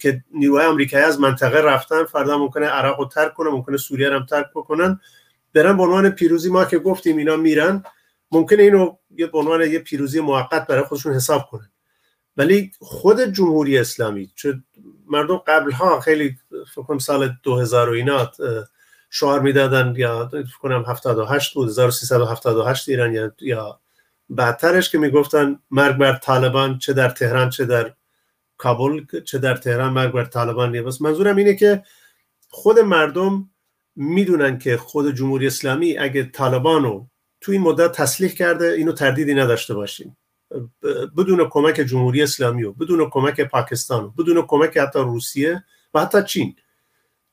که 0.00 0.24
نیروهای 0.34 0.66
آمریکایی 0.66 1.04
از 1.04 1.20
منطقه 1.20 1.60
رفتن 1.60 2.04
فردا 2.04 2.38
ممکنه 2.38 2.66
عراق 2.66 3.00
رو 3.00 3.06
ترک 3.06 3.34
کنه 3.34 3.50
ممکنه 3.50 3.76
سوریه 3.76 4.10
هم 4.10 4.26
ترک 4.26 4.46
بکنن 4.54 5.00
برن 5.54 5.76
به 5.76 5.82
عنوان 5.82 6.10
پیروزی. 6.10 6.50
ما 6.50 6.64
که 6.64 6.78
گفتیم 6.78 7.16
اینا 7.16 7.36
میرن 7.36 7.82
ممکنه 8.32 8.62
اینو 8.62 8.96
یه 9.16 9.26
به 9.26 9.38
عنوان 9.38 9.60
یه 9.60 9.78
پیروزی 9.78 10.20
موقت 10.20 10.66
برای 10.66 10.82
خودشون 10.82 11.14
حساب 11.14 11.46
کنن. 11.50 11.70
ولی 12.36 12.70
خود 12.80 13.20
جمهوری 13.20 13.78
اسلامی 13.78 14.30
چه 14.36 14.54
مردم 15.06 15.36
قبلها 15.36 16.00
خیلی 16.00 16.36
فکر 16.74 16.98
سال 16.98 17.30
2000 17.42 17.90
و 17.90 17.92
اینا 17.92 18.30
شعار 19.10 19.40
می‌دادن 19.40 19.94
یا 19.96 20.28
فکر 20.28 20.58
کنم 20.60 20.84
78 20.88 21.54
بود 21.54 21.68
1378 21.68 22.88
ایران 22.88 23.12
یا 23.12 23.32
یا 23.40 23.80
بعدترش 24.30 24.90
که 24.90 24.98
می‌گفتن 24.98 25.58
مرگ 25.70 25.96
بر 25.96 26.16
طالبان 26.16 26.78
چه 26.78 26.92
در 26.92 27.10
تهران 27.10 27.50
چه 27.50 27.64
در 27.64 27.94
کابل 28.56 29.04
چه 29.24 29.38
در 29.38 29.56
تهران 29.56 29.92
مرگ 29.92 30.12
بر 30.12 30.24
طالبان 30.24 30.82
بس 30.82 31.00
منظورم 31.02 31.36
اینه 31.36 31.54
که 31.54 31.82
خود 32.48 32.78
مردم 32.78 33.50
می‌دونن 33.96 34.58
که 34.58 34.76
خود 34.76 35.14
جمهوری 35.14 35.46
اسلامی 35.46 35.98
اگه 35.98 36.24
طالبان 36.24 36.82
رو 36.82 37.06
تو 37.40 37.52
این 37.52 37.60
مدت 37.60 37.92
تسلیح 37.92 38.30
کرده 38.30 38.66
اینو 38.66 38.92
تردیدی 38.92 39.34
نداشته 39.34 39.74
باشیم 39.74 40.16
بدون 41.16 41.48
کمک 41.48 41.74
جمهوری 41.74 42.22
اسلامی 42.22 42.64
و 42.64 42.72
بدون 42.72 43.10
کمک 43.10 43.40
پاکستان 43.40 44.04
و 44.04 44.08
بدون 44.10 44.42
کمک 44.42 44.78
حتی 44.78 44.98
روسیه 44.98 45.64
و 45.94 46.00
حتی 46.00 46.22
چین. 46.22 46.56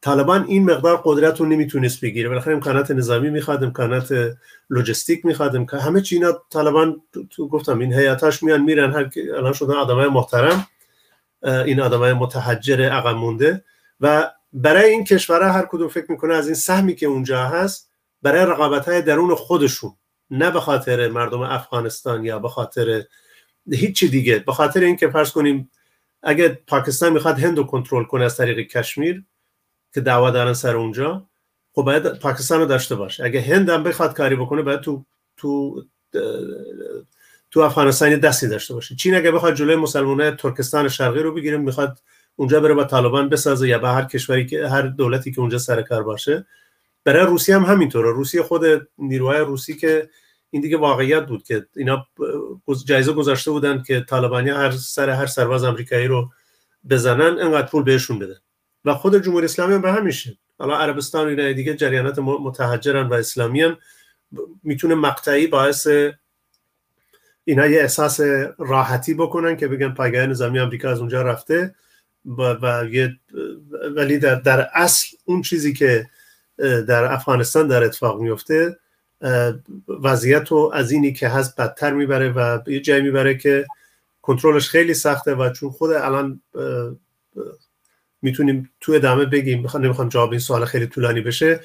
طالبان 0.01 0.45
این 0.47 0.65
مقدار 0.65 1.01
قدرت 1.05 1.39
رو 1.39 1.45
نمی‌تونست 1.45 2.01
بگیره. 2.01 2.29
بالاخره 2.29 2.53
امکانات 2.53 2.91
نظامی 2.91 3.29
می‌خواد 3.29 3.63
امکانات 3.63 4.35
لوجستیک 4.69 5.25
می‌خواد 5.25 5.55
همه 5.73 6.01
چینا 6.01 6.41
طالبان 6.49 7.01
تو 7.29 7.47
گفتم 7.47 7.79
این 7.79 7.93
هیاتاش 7.93 8.43
میان 8.43 8.61
میرن 8.61 8.91
هر 8.91 9.09
الان 9.37 9.53
شدن 9.53 9.73
آدمای 9.73 10.07
محترم 10.07 10.67
این 11.43 11.81
آدمای 11.81 12.13
متحجر 12.13 12.89
عقب 12.89 13.15
مونده. 13.15 13.63
و 14.01 14.31
برای 14.53 14.89
این 14.89 15.03
کشورها 15.03 15.51
هر 15.51 15.65
کدوم 15.65 15.87
فکر 15.87 16.11
می‌کنه 16.11 16.33
از 16.33 16.45
این 16.45 16.55
سهمی 16.55 16.95
که 16.95 17.05
اونجا 17.05 17.45
هست 17.45 17.89
برای 18.21 18.45
رقابت 18.45 18.89
های 18.89 19.01
درون 19.01 19.35
خودشون 19.35 19.93
نه 20.29 20.51
به 20.51 20.59
خاطر 20.59 21.07
مردم 21.07 21.41
افغانستان 21.41 22.25
یا 22.25 22.39
به 22.39 22.49
خاطر 22.49 23.03
هیچی 23.71 24.07
دیگه. 24.07 24.39
به 24.39 24.51
خاطر 24.51 24.79
اینکه 24.79 25.09
فرض 25.09 25.31
کنیم 25.31 25.71
اگه 26.23 26.49
پاکستان 26.67 27.13
می‌خواد 27.13 27.39
هند 27.39 27.57
رو 27.57 27.63
کنترل 27.63 28.03
کنه 28.03 28.25
از 28.25 28.37
طریق 28.37 28.67
کشمیر 28.67 29.23
که 29.95 30.01
دعوا 30.01 30.31
دارن 30.31 30.53
سر 30.53 30.75
اونجا 30.75 31.25
خب 31.73 31.81
باید 31.81 32.19
پاکستان 32.19 32.59
رو 32.59 32.65
داشته 32.65 32.95
باشه 32.95 33.23
اگه 33.23 33.41
هند 33.41 33.69
هم 33.69 33.83
بخواد 33.83 34.13
کاری 34.13 34.35
بکنه 34.35 34.61
باید 34.61 34.79
تو 34.79 35.05
تو 35.37 35.83
تو 37.51 37.59
افغانستان 37.59 38.19
دستی 38.19 38.47
داشته 38.47 38.73
باشه. 38.73 38.95
چین 38.95 39.15
اگه 39.15 39.31
بخواد 39.31 39.55
جلوی 39.55 39.75
مسلمانان 39.75 40.35
ترکستان 40.35 40.87
شرقی 40.87 41.19
رو 41.19 41.33
بگیره 41.33 41.57
می‌خواد 41.57 41.99
اونجا 42.35 42.59
بره 42.59 42.73
با 42.73 42.83
طالبان 42.83 43.29
بسازه 43.29 43.67
یا 43.67 43.79
به 43.79 43.87
هر 43.87 44.05
کشوری 44.05 44.45
که 44.45 44.67
هر 44.67 44.81
دولتی 44.81 45.31
که 45.31 45.41
اونجا 45.41 45.57
سر 45.57 45.81
کار 45.81 46.03
باشه. 46.03 46.45
برای 47.03 47.25
روسیه 47.25 47.55
هم 47.55 47.63
همینطوره. 47.63 48.11
روسیه 48.11 48.43
خود 48.43 48.87
نیروهای 48.97 49.39
روسی 49.39 49.75
که 49.75 50.09
این 50.51 50.61
دیگه 50.61 50.77
واقعیت 50.77 51.25
بود 51.25 51.43
که 51.43 51.65
اینا 51.75 52.07
جایزه 52.85 53.13
گذاشته 53.13 53.51
بودن 53.51 53.83
که 53.83 54.01
طالبانی 54.01 54.49
هر 54.49 54.71
سر 54.71 55.09
هر 55.09 55.25
سرباز 55.25 55.63
آمریکایی 55.63 56.07
رو 56.07 56.29
بزنن 56.89 57.39
انقدر 57.39 57.67
پول 57.67 57.83
بهشون 57.83 58.19
بدن 58.19 58.37
و 58.85 58.93
خود 58.93 59.23
جمهوری 59.23 59.45
اسلامی 59.45 59.73
هم 59.73 59.81
به 59.81 59.91
همیشه. 59.91 60.37
حالا 60.59 60.77
عربستان 60.77 61.25
و 61.25 61.29
اینا 61.29 61.51
دیگه 61.51 61.75
جریانات 61.75 62.19
متحجرن 62.19 63.07
و 63.07 63.13
اسلامی 63.13 63.61
هم 63.61 63.77
می‌تونه 64.63 64.95
مقطعی 64.95 65.47
باعث 65.47 65.87
اینا 67.45 67.67
یه 67.67 67.81
احساس 67.81 68.19
راحتی 68.57 69.13
بکنن 69.13 69.57
که 69.57 69.67
بگن 69.67 69.93
پایگاه 69.93 70.25
نظامی 70.25 70.59
آمریکا 70.59 70.89
از 70.89 70.99
اونجا 70.99 71.21
رفته 71.21 71.75
و, 72.25 72.41
و 72.41 72.87
ولی 73.95 74.17
در, 74.17 74.35
در 74.35 74.67
اصل 74.73 75.07
اون 75.25 75.41
چیزی 75.41 75.73
که 75.73 76.09
در 76.57 77.03
افغانستان 77.03 77.67
در 77.67 77.83
اتفاق 77.83 78.21
میفته 78.21 78.77
وضعیت 80.03 80.47
رو 80.47 80.71
از 80.73 80.91
اینی 80.91 81.13
که 81.13 81.27
هست 81.27 81.61
بدتر 81.61 81.93
می‌بره 81.93 82.29
و 82.29 82.59
یه 82.67 82.79
جایی 82.79 83.01
می‌بره 83.01 83.37
که 83.37 83.65
کنترلش 84.21 84.69
خیلی 84.69 84.93
سخته 84.93 85.35
و 85.35 85.49
چون 85.49 85.69
خود 85.69 85.91
الان 85.91 86.41
می‌تونیم 88.25 88.69
تو 88.81 88.91
ادامه 88.91 89.25
بگیم. 89.25 89.63
بخوام 89.63 89.83
نمی‌خوام 89.83 90.09
جواب 90.09 90.31
این 90.31 90.39
سوال 90.39 90.65
خیلی 90.65 90.87
طولانی 90.87 91.21
بشه. 91.21 91.59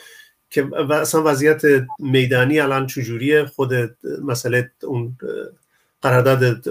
که 0.51 0.69
اصلا 0.91 1.23
وضعیت 1.23 1.63
میدانی 1.99 2.61
الان 2.61 2.87
چجوریه؟ 2.87 3.45
خود 3.45 3.73
مسئله 4.25 4.71
اون 4.83 5.17
قرارداد 6.03 6.65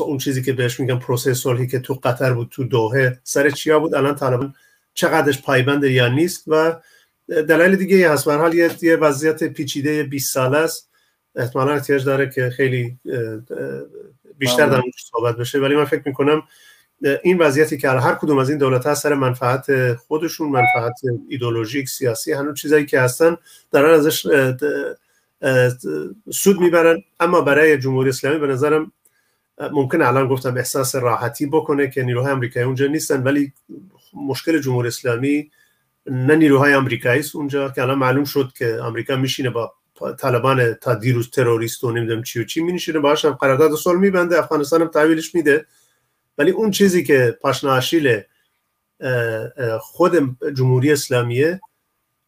اون 0.00 0.18
چیزی 0.18 0.42
که 0.42 0.52
بهش 0.52 0.80
میگم 0.80 0.98
پروسه 0.98 1.34
صلحی 1.34 1.66
که 1.66 1.78
تو 1.78 1.94
قطر 1.94 2.32
بود 2.32 2.48
تو 2.50 2.64
دوهه 2.64 3.18
سر 3.22 3.50
چیا 3.50 3.78
بود؟ 3.78 3.94
الان 3.94 4.14
طالبان 4.14 4.54
چقدرش 4.94 5.42
پایبنده 5.42 5.92
یا 5.92 6.08
نیست 6.08 6.44
و 6.46 6.80
دلیل 7.28 7.76
دیگه 7.76 8.12
هست. 8.12 8.28
حال 8.28 8.54
یه 8.54 8.96
وضعیت 8.96 9.44
پیچیده 9.44 10.02
20 10.02 10.34
ساله 10.34 10.58
است. 10.58 10.90
احتمالا 11.36 11.72
احتیاج 11.72 12.04
داره 12.04 12.30
که 12.30 12.50
خیلی 12.50 12.98
بیشتر 14.38 14.66
در 14.66 14.82
صحبت 15.10 15.36
بشه. 15.36 15.58
ولی 15.58 15.76
من 15.76 15.84
فکر 15.84 16.02
می‌کنم 16.06 16.42
این 17.22 17.38
وضعیتی 17.38 17.78
که 17.78 17.88
هر 17.88 18.14
کدوم 18.14 18.38
از 18.38 18.50
این 18.50 18.58
دولت 18.58 18.86
ها 18.86 18.94
سر 18.94 19.14
منفعت 19.14 19.94
خودشون 19.94 20.48
منفعت 20.48 21.00
ایدولوژیک 21.28 21.88
سیاسی 21.88 22.32
هنوز 22.32 22.60
چیزایی 22.60 22.86
که 22.86 23.00
هستن 23.00 23.36
دارن 23.70 23.94
ازش 23.94 24.26
سود 26.32 26.60
می‌برن. 26.60 27.02
اما 27.20 27.40
برای 27.40 27.78
جمهوری 27.78 28.08
اسلامی 28.08 28.38
به 28.38 28.46
نظرم 28.46 28.92
ممکن 29.72 30.02
الان 30.02 30.28
گفتم 30.28 30.56
احساس 30.56 30.94
راحتی 30.94 31.46
بکنه 31.46 31.90
که 31.90 32.02
نیروهای 32.02 32.32
آمریکایی 32.32 32.66
اونجا 32.66 32.86
نیستن 32.86 33.22
ولی 33.22 33.52
مشکل 34.14 34.58
جمهوری 34.58 34.88
اسلامی 34.88 35.50
نه 36.06 36.36
نیروهای 36.36 36.74
آمریکایی 36.74 37.20
است 37.20 37.36
اونجا 37.36 37.68
که 37.68 37.82
الان 37.82 37.98
معلوم 37.98 38.24
شد 38.24 38.52
که 38.58 38.78
آمریکا 38.82 39.16
میشینه 39.16 39.50
با 39.50 39.74
طالبان 40.18 40.74
تا 40.74 40.94
دیروز 40.94 41.30
تروریست 41.30 41.84
و 41.84 41.90
نمی‌دونم 41.90 42.22
چی 42.22 42.40
و 42.40 42.44
چی 42.44 42.62
مینشینه 42.62 42.98
باهاش 42.98 43.26
قرارداد 43.26 43.74
صلح 43.74 43.98
میبنده 43.98 44.38
افغانستان 44.38 44.80
هم 44.80 44.88
تحویلش 44.88 45.34
میده. 45.34 45.66
ولی 46.40 46.50
اون 46.50 46.70
چیزی 46.70 47.04
که 47.04 47.38
پاشناشیل 47.40 48.20
خود 49.80 50.36
جمهوری 50.54 50.92
اسلامیه 50.92 51.60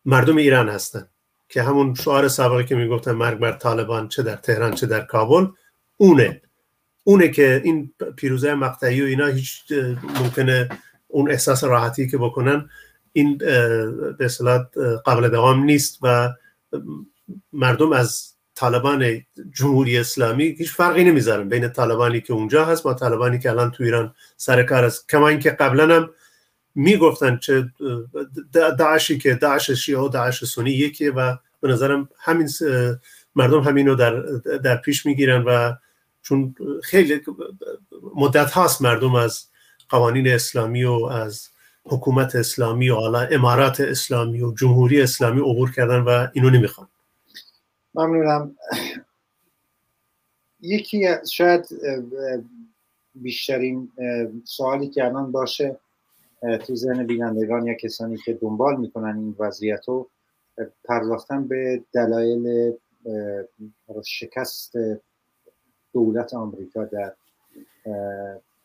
مردم 0.04 0.36
ایران 0.36 0.68
هستن. 0.68 1.08
که 1.48 1.62
همون 1.62 1.94
شعار 1.94 2.28
سابقه 2.28 2.64
که 2.64 2.74
می‌گفتن 2.74 3.12
مرگ 3.12 3.38
بر 3.38 3.52
طالبان 3.52 4.08
چه 4.08 4.22
در 4.22 4.36
تهران 4.36 4.74
چه 4.74 4.86
در 4.86 5.00
کابل 5.00 5.46
اونه. 5.96 6.42
اونه 7.04 7.28
که 7.28 7.60
این 7.64 7.92
پیروزه 8.16 8.54
مقطعی 8.54 9.02
و 9.02 9.04
اینا 9.04 9.26
هیچ 9.26 9.72
ممکنه 10.20 10.68
اون 11.08 11.30
احساس 11.30 11.64
راحتی 11.64 12.08
که 12.08 12.18
بکنن 12.18 12.68
این 13.12 13.38
به 13.38 14.16
اصطلاح 14.20 14.62
قابل 15.04 15.28
دوام 15.28 15.64
نیست 15.64 15.98
و 16.02 16.32
مردم 17.52 17.92
از 17.92 18.31
طالبان 18.62 19.22
جمهوری 19.54 19.98
اسلامی 19.98 20.44
هیچ 20.44 20.70
فرقی 20.70 21.04
نمی‌ذارن 21.04 21.48
بین 21.48 21.68
طالبانی 21.68 22.20
که 22.20 22.32
اونجا 22.32 22.64
هست 22.64 22.82
با 22.82 22.94
طالبانی 22.94 23.38
که 23.38 23.50
الان 23.50 23.70
تو 23.70 23.84
ایران 23.84 24.14
سر 24.36 24.62
کار 24.62 24.84
است. 24.84 25.08
کما 25.08 25.28
اینکه 25.28 25.50
قبلا 25.50 25.96
هم 25.96 26.10
می‌گفتن 26.74 27.36
چه 27.36 27.70
داعشی 28.78 29.18
که 29.18 29.34
داعش 29.34 29.70
شیعه 29.70 29.98
و 29.98 30.08
داعش 30.08 30.44
سنی 30.44 30.70
یکیه 30.70 31.10
و 31.10 31.36
به 31.60 31.68
نظرم 31.68 32.08
همین 32.18 32.48
مردم 33.34 33.60
همین 33.60 33.86
رو 33.88 33.94
در, 33.94 34.20
در 34.64 34.76
پیش 34.76 35.06
می‌گیرن 35.06 35.42
و 35.42 35.72
چون 36.22 36.54
خیلی 36.82 37.20
مدت 38.16 38.50
هاست 38.50 38.82
مردم 38.82 39.14
از 39.14 39.44
قوانین 39.88 40.28
اسلامی 40.28 40.84
و 40.84 40.92
از 40.92 41.48
حکومت 41.84 42.36
اسلامی 42.36 42.90
و 42.90 42.96
امارات 43.30 43.80
اسلامی 43.80 44.42
و 44.42 44.54
جمهوری 44.54 45.02
اسلامی 45.02 45.40
عبور 45.40 45.72
کردن 45.72 46.00
و 46.00 46.26
اینو 46.32 46.50
نمی‌خوان. 46.50 46.88
ممنونم 47.94 48.56
یکی 50.60 51.06
شاید 51.30 51.66
بیشترین 53.14 53.92
سوالی 54.44 54.88
که 54.88 55.04
الان 55.04 55.32
باشه 55.32 55.76
تو 56.66 56.76
ذهن 56.76 57.06
بینندگان 57.06 57.66
یا 57.66 57.74
کسانی 57.74 58.16
که 58.16 58.32
دنبال 58.32 58.80
می‌کنن 58.80 59.16
این 59.16 59.36
وضعیت 59.38 59.88
رو 59.88 60.10
پرداختن 60.84 61.48
به 61.48 61.82
دلایل 61.92 62.72
شکست 64.04 64.72
دولت 65.92 66.34
آمریکا 66.34 66.84
در 66.84 67.12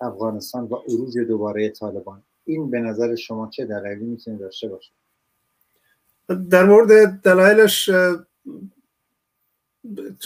افغانستان 0.01 0.63
و 0.63 0.75
عروج 0.75 1.17
دوباره 1.17 1.69
طالبان. 1.69 2.24
این 2.46 2.69
به 2.69 2.79
نظر 2.79 3.15
شما 3.15 3.50
چه 3.50 3.65
دلایلی 3.65 4.05
می‌تونه 4.05 4.38
داشته 4.38 4.67
باشه؟ 4.67 4.91
در 6.50 6.65
مورد 6.65 7.22
دلایلش 7.22 7.89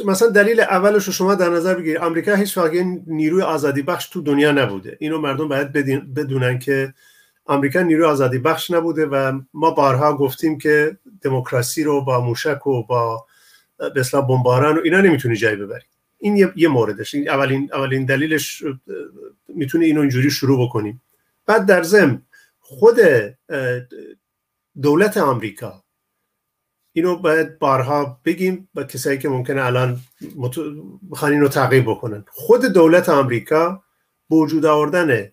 مثلا 0.06 0.30
دلیل 0.30 0.60
اولش 0.60 1.06
رو 1.06 1.14
شما 1.14 1.36
در 1.36 1.50
نظر 1.50 1.74
بگیرید. 1.74 1.98
آمریکا 1.98 2.36
هیچ 2.36 2.58
وقت 2.58 2.72
نیروی 3.08 3.42
آزادی 3.42 3.82
بخش 3.82 4.10
تو 4.10 4.22
دنیا 4.22 4.52
نبوده. 4.52 4.98
اینو 5.00 5.18
مردم 5.18 5.48
باید 5.48 5.72
بدونن 6.14 6.60
که 6.60 6.94
آمریکا 7.46 7.82
نیروی 7.82 8.06
آزادی 8.06 8.38
بخش 8.38 8.72
نبوده 8.72 9.06
و 9.06 9.42
ما 9.54 9.72
بارها 9.72 10.18
گفتیم 10.18 10.58
که 10.58 10.98
دموکراسی 11.22 11.84
رو 11.84 12.02
با 12.02 12.22
موشک 12.22 12.68
و 12.68 12.84
با 12.84 13.26
به 13.78 14.04
بمباران 14.22 14.78
و 14.78 14.82
اینا 14.84 15.02
نمی‌تونی 15.02 15.36
جای 15.36 15.56
ببری. 15.56 15.86
این 16.20 16.52
یه, 16.56 16.68
موردش. 16.68 17.16
این 17.16 17.30
اولین 17.30 17.70
اولین 17.74 18.06
دلیلش 18.06 18.64
می‌تونه 19.48 19.86
اینو 19.86 20.02
اینجوری 20.02 20.32
شروع 20.32 20.68
بکنیم. 20.68 21.02
بعد 21.46 21.66
در 21.66 21.84
ضمن 21.84 22.22
خود 22.60 23.00
دولت 24.82 25.18
آمریکا 25.18 25.81
اینو 26.94 27.16
باید 27.16 27.60
بارها 27.60 28.22
بگیم 28.26 28.70
با 28.74 28.84
کسایی 28.84 29.18
که 29.18 29.30
ممکنه 29.30 29.64
الان 29.66 30.00
بخوان 31.12 31.32
اینو 31.32 31.48
تعقیب 31.48 31.84
بکنن. 31.84 32.26
خود 32.30 32.66
دولت 32.66 33.10
آمریکا 33.10 33.84
به 34.30 34.36
وجود 34.36 34.66
آوردن 34.66 35.32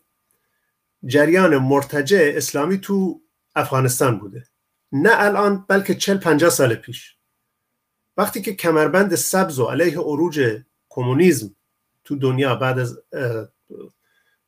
جریان 1.04 1.56
مرتجع 1.56 2.32
اسلامی 2.34 2.78
تو 2.78 3.20
افغانستان 3.54 4.18
بوده. 4.18 4.44
نه 4.92 5.10
الان 5.12 5.64
بلکه 5.68 5.94
چل 5.94 6.16
پنجاه 6.16 6.50
سال 6.50 6.74
پیش. 6.74 7.16
وقتی 8.16 8.42
که 8.42 8.54
کمربند 8.54 9.14
سبز 9.14 9.58
و 9.58 9.64
علیه 9.64 9.98
عروج 9.98 10.62
کمونیسم 10.88 11.56
تو 12.04 12.16
دنیا 12.16 12.54
بعد 12.54 12.78
از 12.78 12.98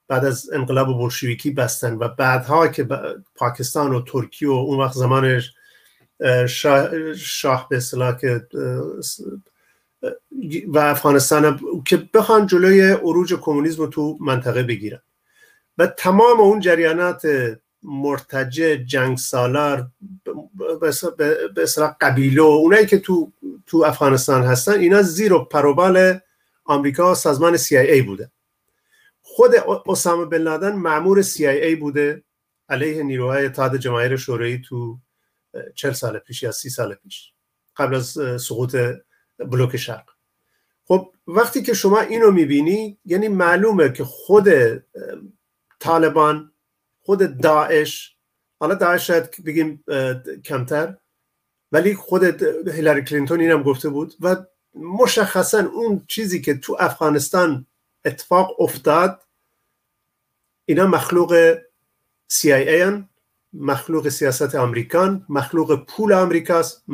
بعد 0.08 0.24
از 0.24 0.50
انقلاب 0.52 0.86
بولشویکی 0.86 1.50
بستن 1.50 1.94
و 1.94 2.08
بعدها 2.08 2.68
که 2.68 2.88
پاکستان 3.34 3.94
و 3.94 4.02
ترکیه 4.02 4.48
و 4.48 4.52
اون 4.52 4.78
وقت 4.78 4.94
زمانش 4.94 5.54
شاه, 6.48 7.14
شاه 7.14 7.68
به 7.68 7.76
اصطلاح 7.76 8.16
که 8.16 8.46
و 10.68 10.78
افغانستان 10.78 11.60
که 11.86 12.08
بخوان 12.14 12.46
جلوی 12.46 12.90
عروج 12.90 13.34
کمونیسم 13.34 13.86
تو 13.86 14.18
منطقه 14.20 14.62
بگیرن. 14.62 15.00
و 15.78 15.86
تمام 15.86 16.40
اون 16.40 16.60
جریانات 16.60 17.22
مرتجع 17.82 18.74
جنگ 18.74 19.18
سالار 19.18 19.88
به 21.54 21.62
اصطلاح 21.62 21.96
قبیله 22.00 22.42
و 22.42 22.44
اونایی 22.44 22.86
که 22.86 22.98
تو 22.98 23.32
تو 23.66 23.84
افغانستان 23.86 24.42
هستن 24.42 24.72
اینا 24.72 25.02
زیر 25.02 25.32
و 25.32 25.44
پروبال 25.44 26.20
آمریکا 26.64 27.14
سازمان 27.14 27.56
CIA 27.56 28.02
بوده. 28.06 28.30
خود 29.22 29.50
اسامه 29.88 30.24
بن 30.24 30.38
لادن 30.38 30.72
معمور 30.72 31.22
CIA 31.22 31.78
بوده 31.80 32.22
علیه 32.68 33.02
نیروهای 33.02 33.46
اتحاد 33.46 33.76
جماهیر 33.76 34.16
شوروی 34.16 34.58
تو 34.58 34.98
چل 35.74 35.92
سال 35.92 36.18
پیش 36.18 36.42
یا 36.42 36.52
سی 36.52 36.70
سال 36.70 36.94
پیش 36.94 37.32
قبل 37.76 37.94
از 37.94 38.18
سقوط 38.40 38.76
بلوک 39.38 39.76
شرق. 39.76 40.10
خب 40.84 41.12
وقتی 41.26 41.62
که 41.62 41.74
شما 41.74 42.00
اینو 42.00 42.30
می‌بینی 42.30 42.98
یعنی 43.04 43.28
معلومه 43.28 43.92
که 43.92 44.04
خود 44.04 44.48
طالبان 45.80 46.52
خود 47.02 47.40
داعش 47.40 48.16
حالا 48.60 48.74
داعش 48.74 49.06
شاید 49.06 49.44
بگیم 49.44 49.84
کمتر 50.44 50.96
ولی 51.72 51.94
خود 51.94 52.42
هیلاری 52.68 53.04
کلینتون 53.04 53.40
اینم 53.40 53.62
گفته 53.62 53.88
بود 53.88 54.14
و 54.20 54.36
مشخصا 54.74 55.58
اون 55.58 56.04
چیزی 56.08 56.40
که 56.40 56.54
تو 56.58 56.76
افغانستان 56.80 57.66
اتفاق 58.04 58.60
افتاد 58.60 59.22
اینا 60.64 60.86
مخلوق 60.86 61.54
CIA 62.32 63.02
مخلوق 63.52 64.08
سیاست 64.08 64.54
آمریکان 64.54 65.26
مخلوق 65.28 65.84
پول 65.84 66.12
آمریکاست 66.12 66.84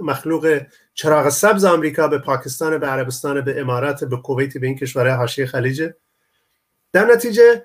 مخلوق 0.00 0.60
چراغ 0.94 1.28
سبز 1.28 1.64
آمریکا 1.64 2.08
به 2.08 2.18
پاکستان 2.18 2.78
به 2.78 2.86
عربستان 2.86 3.40
به 3.40 3.60
امارات 3.60 4.04
به 4.04 4.16
کویت 4.16 4.58
به 4.58 4.66
این 4.66 4.76
کشورهای 4.76 5.16
حاشیه 5.16 5.46
خلیجه. 5.46 5.96
در 6.92 7.04
نتیجه 7.04 7.64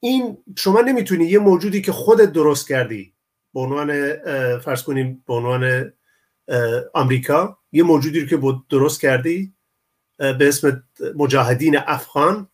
این 0.00 0.38
شما 0.58 0.80
نمی‌تونی 0.80 1.24
یه 1.24 1.38
موجودی 1.38 1.82
که 1.82 1.92
خودت 1.92 2.32
درست 2.32 2.68
کردی 2.68 3.14
به 3.54 3.60
عنوان 3.60 4.16
فرض 4.58 4.82
کنیم 4.82 5.24
به 5.26 5.34
عنوان 5.34 5.92
آمریکا 6.94 7.58
یه 7.72 7.82
موجودی 7.82 8.26
که 8.26 8.38
درست 8.70 9.00
کردی 9.00 9.54
به 10.16 10.48
اسم 10.48 10.84
مجاهدین 11.16 11.76
افغان 11.86 12.48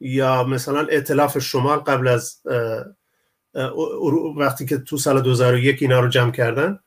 یا 0.00 0.44
مثلا 0.44 0.86
اعتلاف 0.86 1.38
شمال 1.38 1.78
قبل 1.78 2.08
از 2.08 2.42
وقتی 4.36 4.66
که 4.66 4.78
تو 4.78 4.96
سال 4.96 5.20
2001 5.20 5.82
اینا 5.82 6.00
رو 6.00 6.08
جمع 6.08 6.30
کردن 6.30 6.78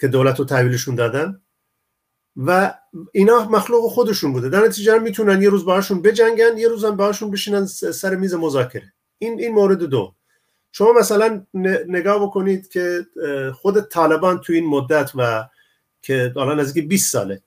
که 0.00 0.08
دولت 0.08 0.38
رو 0.38 0.44
تحویلشون 0.44 0.94
دادن 0.94 1.40
و 2.36 2.74
اینا 3.12 3.48
مخلوق 3.48 3.90
خودشون 3.90 4.32
بوده. 4.32 4.48
در 4.48 4.66
نتیجه 4.66 4.98
می‌تونن 4.98 5.42
یه 5.42 5.48
روز 5.48 5.64
باهاشون 5.64 6.02
بجنگن 6.02 6.58
یه 6.58 6.68
روز 6.68 6.84
هم 6.84 6.96
باهاشون 6.96 7.30
بشینن 7.30 7.66
سر 7.66 8.14
میز 8.14 8.34
مذاکره. 8.34 8.92
این 9.18 9.40
این 9.40 9.54
مورد 9.54 9.78
دو. 9.78 10.14
شما 10.72 10.92
مثلا 10.92 11.46
نگاه 11.88 12.22
بکنید 12.22 12.68
که 12.68 13.06
خود 13.54 13.80
طالبان 13.80 14.40
تو 14.40 14.52
این 14.52 14.66
مدت 14.66 15.10
و 15.14 15.48
که 16.02 16.32
الان 16.36 16.60
نزدیک 16.60 16.88
20 16.88 17.12
ساله 17.12 17.42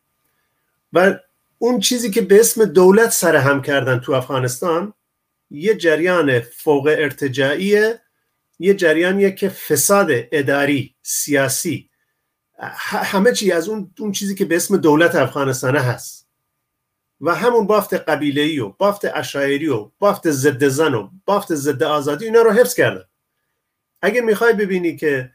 و 0.93 1.15
اون 1.58 1.80
چیزی 1.80 2.12
که 2.12 2.21
به 2.21 2.39
اسم 2.39 2.65
دولت 2.65 3.10
سر 3.10 3.36
هم 3.36 3.62
کردن 3.62 3.99
تو 3.99 4.12
افغانستان 4.12 4.93
یه 5.51 5.75
جریان 5.75 6.39
فوق 6.39 6.88
ارتجاعیه 6.88 8.01
یه 8.62 8.74
جریانیه 8.74 9.32
که 9.32 9.50
فساد 9.50 10.08
اداری 10.12 10.95
سیاسی 11.02 11.89
همه 12.88 13.32
چی 13.32 13.52
از 13.52 13.69
اون 13.69 13.93
اون 14.00 14.12
چیزی 14.12 14.36
که 14.36 14.45
به 14.45 14.56
اسم 14.56 14.78
دولت 14.78 15.15
افغانستانه 15.15 15.80
هست. 15.80 16.28
و 17.21 17.36
همون 17.36 17.67
بافت 17.67 17.93
قبیله 17.93 18.63
و 18.63 18.74
بافت 18.78 19.06
اشایری 19.06 19.67
و 19.67 19.91
بافت 20.00 20.32
ضد 20.32 20.67
زن 20.67 20.93
و 20.93 21.10
بافت 21.26 21.56
ضد 21.56 21.84
آزادی 21.84 22.26
اینا 22.26 22.41
رو 22.41 22.52
حفظ 22.52 22.74
کردن. 22.74 23.04
اگه 24.02 24.21
می‌خوای 24.21 24.54
ببینی 24.54 24.95
که 24.95 25.32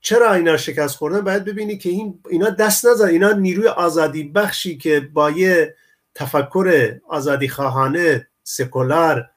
چرا 0.00 0.34
اینا 0.34 0.56
شکست 0.56 0.96
خوردن 0.96 1.20
باید 1.20 1.44
ببینی 1.44 1.78
که 1.78 1.88
این 1.88 2.20
اینا 2.30 2.50
دست 2.50 2.86
نزد 2.86 3.04
اینا 3.04 3.32
نیروی 3.32 3.66
آزادی 3.68 4.24
بخشی 4.24 4.76
که 4.76 5.00
با 5.00 5.30
یه 5.30 5.76
تفکر 6.14 6.98
آزادی 7.08 7.48
خواهانه 7.48 8.28
سکولار 8.42 9.30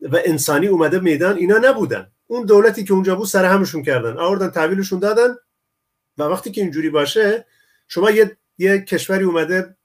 و 0.00 0.20
انسانی 0.24 0.66
اومده 0.66 0.98
میدان 0.98 1.36
اینا 1.36 1.58
نبودن. 1.58 2.11
اون 2.32 2.46
دولتی 2.46 2.84
که 2.84 2.92
اونجا 2.92 3.14
بود 3.14 3.26
سر 3.26 3.44
همشون 3.44 3.82
کردن. 3.82 4.18
آوردن 4.18 4.50
تحویلشون 4.50 4.98
دادن 4.98 5.36
و 6.18 6.22
وقتی 6.22 6.50
که 6.50 6.60
اینجوری 6.60 6.90
باشه 6.90 7.46
شما 7.88 8.10
یه, 8.10 8.36
یه 8.58 8.80
کشوری 8.80 9.24
اومده 9.24 9.76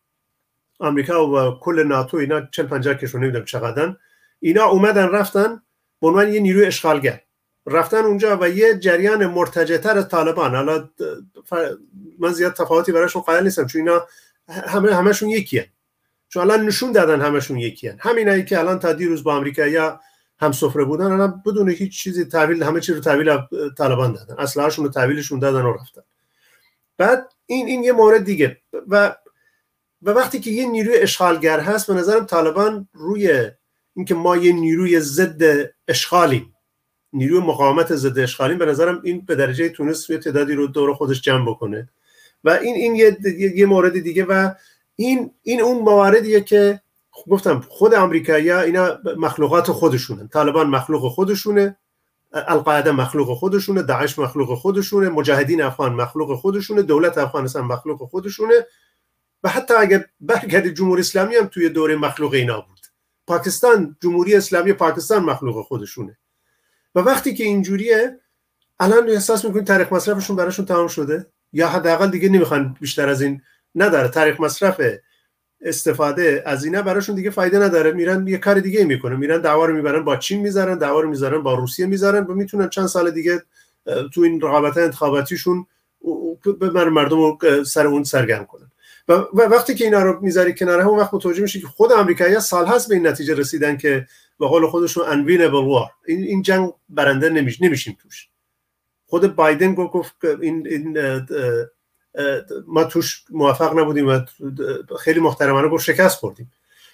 آمریکا 0.79 1.27
و 1.27 1.59
کل 1.59 1.83
ناتو 1.83 2.17
اینا 2.17 2.41
40 2.51 2.65
50 2.65 2.93
کشور 2.93 3.21
نمی‌دونم 3.21 3.45
چقدرن. 3.45 3.97
اینا 4.39 4.65
اومدن 4.65 5.07
رفتن 5.07 5.61
به 6.01 6.07
عنوان 6.07 6.33
یه 6.33 6.39
نیروی 6.39 6.65
اشغالگر. 6.65 7.21
رفتن 7.65 7.97
اونجا 7.97 8.37
و 8.41 8.49
یه 8.49 8.79
جریان 8.79 9.25
مرتجعتر 9.25 9.97
از 9.97 10.09
طالبان. 10.09 10.55
حالا 10.55 10.89
من 12.19 12.33
زیاد 12.33 12.53
تفاوتی 12.53 12.91
براشون 12.91 13.21
قائل 13.21 13.43
نیستم 13.43 13.65
چون 13.65 13.81
اینا 13.81 14.07
همه 14.47 14.95
همشون 14.95 15.29
یکیه 15.29 15.69
چون 16.29 16.43
الان 16.43 16.65
نشون 16.65 16.91
دادن 16.91 17.21
همشون 17.21 17.57
یکیه 17.57 17.97
همینایی 17.99 18.45
که 18.45 18.59
الان 18.59 18.79
تا 18.79 18.93
دیروز 18.93 19.23
با 19.23 19.35
آمریکا 19.35 19.67
یا 19.67 19.99
هم 20.39 20.51
سفره 20.51 20.83
بودن 20.83 21.05
الان 21.05 21.43
بدون 21.45 21.69
هیچ 21.69 22.03
چیزی 22.03 22.25
تحویل 22.25 22.63
همه 22.63 22.79
چیز 22.79 22.95
رو 22.95 23.01
تحویل 23.01 23.37
طالبان 23.77 24.13
دادن. 24.13 24.35
اصلاحشون 24.37 24.85
رو 24.85 24.91
تحویلشون 24.91 25.39
دادن 25.39 25.61
و 25.61 25.73
رفتن. 25.73 26.01
بعد 26.97 27.33
این 27.45 27.67
این 27.67 27.83
یه 27.83 27.91
مورد 27.91 28.23
دیگه. 28.23 28.57
و 28.87 29.15
و 30.01 30.09
وقتی 30.09 30.39
که 30.39 30.51
یه 30.51 30.65
نیروی 30.65 30.97
اشغالگر 30.97 31.59
هست 31.59 31.87
به 31.87 31.93
نظرم 31.93 32.25
طالبان 32.25 32.87
روی 32.93 33.51
اینکه 33.95 34.15
ما 34.15 34.37
یه 34.37 34.53
نیروی 34.53 34.99
ضد 34.99 35.41
اشغالیم 35.87 36.53
نیروی 37.13 37.39
مقاومت 37.39 37.95
ضد 37.95 38.19
اشغالیم 38.19 38.57
به 38.57 38.65
نظرم 38.65 39.01
این 39.03 39.25
به 39.25 39.35
درجه 39.35 39.69
تونست 39.69 40.09
یه 40.09 40.17
تعدادی 40.17 40.53
رو 40.53 40.67
دور 40.67 40.93
خودش 40.93 41.21
جمع 41.21 41.49
بکنه. 41.49 41.89
و 42.43 42.49
این 42.49 42.75
این 42.75 42.95
یه, 42.95 43.17
یه 43.55 43.65
مورد 43.65 43.99
دیگه 43.99 44.25
و 44.25 44.53
این 44.95 45.31
این 45.43 45.61
اون 45.61 45.81
مواردیه 45.81 46.41
که 46.41 46.81
گفتم 47.29 47.59
خود 47.69 47.93
امریکایی 47.93 48.51
اینا 48.51 48.99
مخلوقات 49.17 49.71
خودشونه. 49.71 50.27
طالبان 50.27 50.67
مخلوق 50.67 51.11
خودشونه 51.11 51.77
القاعده 52.33 52.91
مخلوق 52.91 53.37
خودشونه 53.37 53.81
داعش 53.81 54.19
مخلوق 54.19 54.55
خودشونه 54.57 55.09
مجاهدین 55.09 55.61
افغان 55.61 55.93
مخلوق 55.93 56.35
خودشونه 56.35 56.81
دولت 56.81 57.17
افغانستان 57.17 57.65
مخلوق 57.65 58.09
خودشونه. 58.09 58.65
و 59.43 59.49
حتی 59.49 59.73
اگر 59.73 60.05
برگرد 60.19 60.67
جمهوری 60.67 61.01
اسلامی 61.01 61.35
هم 61.35 61.45
توی 61.45 61.69
دوره 61.69 61.95
مخلوق 61.95 62.33
اینا 62.33 62.61
بود. 62.61 62.79
پاکستان 63.27 63.97
جمهوری 64.01 64.35
اسلامی 64.35 64.73
پاکستان 64.73 65.23
مخلوق 65.23 65.65
خودشونه. 65.65 66.17
و 66.95 66.99
وقتی 66.99 67.35
که 67.35 67.43
اینجوریه 67.43 68.19
الان 68.79 69.09
احساس 69.09 69.45
می‌کنید 69.45 69.67
تاریخ 69.67 69.93
مصرفشون 69.93 70.35
براشون 70.35 70.65
تمام 70.65 70.87
شده؟ 70.87 71.27
یا 71.53 71.67
حداقل 71.67 72.09
دیگه 72.09 72.29
نمی‌خوان 72.29 72.77
بیشتر 72.79 73.09
از 73.09 73.21
این 73.21 73.41
نداره. 73.75 74.07
تاریخ 74.07 74.39
مصرف 74.39 74.81
استفاده 75.61 76.43
از 76.45 76.65
اینا 76.65 76.81
براشون 76.81 77.15
دیگه 77.15 77.29
فایده 77.29 77.59
نداره. 77.59 77.91
میرن 77.91 78.27
یه 78.27 78.37
کار 78.37 78.59
دیگه 78.59 78.85
می‌کنن. 78.85 79.15
میرن 79.15 79.41
دعوا 79.41 79.65
رو 79.65 79.75
می‌برن 79.75 80.03
با 80.03 80.17
چین 80.17 80.41
می‌ذارن 80.41 80.77
دعوا 80.77 80.99
رو 80.99 81.09
می‌ذارن 81.09 81.43
با 81.43 81.53
روسیه 81.53 81.85
می‌ذارن 81.85 82.23
و 82.23 82.33
می‌تونن 82.33 82.69
چند 82.69 82.87
سال 82.87 83.11
دیگه 83.11 83.43
تو 84.13 84.21
این 84.21 84.41
رقابت 84.41 84.77
انتخاباتیشون 84.77 85.65
به 86.59 86.89
مردم 86.89 87.17
رو 87.17 87.37
سر 87.65 87.87
اون 87.87 88.03
سرگرم 88.03 88.45
کنن. 88.45 88.71
و 89.07 89.13
وقتی 89.35 89.75
که 89.75 89.83
اینا 89.85 90.01
رو 90.01 90.19
می‌ذاری 90.21 90.55
کنار 90.55 90.81
هم 90.81 90.87
وقت 90.87 91.13
متوجه 91.13 91.41
میشه 91.41 91.59
که 91.59 91.67
خود 91.67 91.91
آمریکایی‌ها 91.91 92.39
سال 92.39 92.65
هست 92.65 92.89
به 92.89 92.95
این 92.95 93.07
نتیجه 93.07 93.35
رسیدن 93.35 93.77
که 93.77 94.07
به 94.39 94.47
قول 94.47 94.67
خودشون 94.67 95.05
انوینبل 95.07 95.53
وار 95.53 95.89
این 96.07 96.41
جنگ 96.41 96.73
برنده 96.89 97.29
نمیش 97.29 97.61
نمیشیم 97.61 97.97
توش. 98.01 98.27
خود 99.05 99.35
بایدن 99.35 99.75
گفت 99.75 100.15
این, 100.41 100.67
این 100.67 100.97
ما 102.67 102.83
توش 102.83 103.23
موفق 103.29 103.79
نبودیم 103.79 104.07
و 104.07 104.19
خیلی 104.99 105.19
محترمانه 105.19 105.67
گفت 105.67 105.83
شکست 105.83 106.17
خوردیم. 106.17 106.51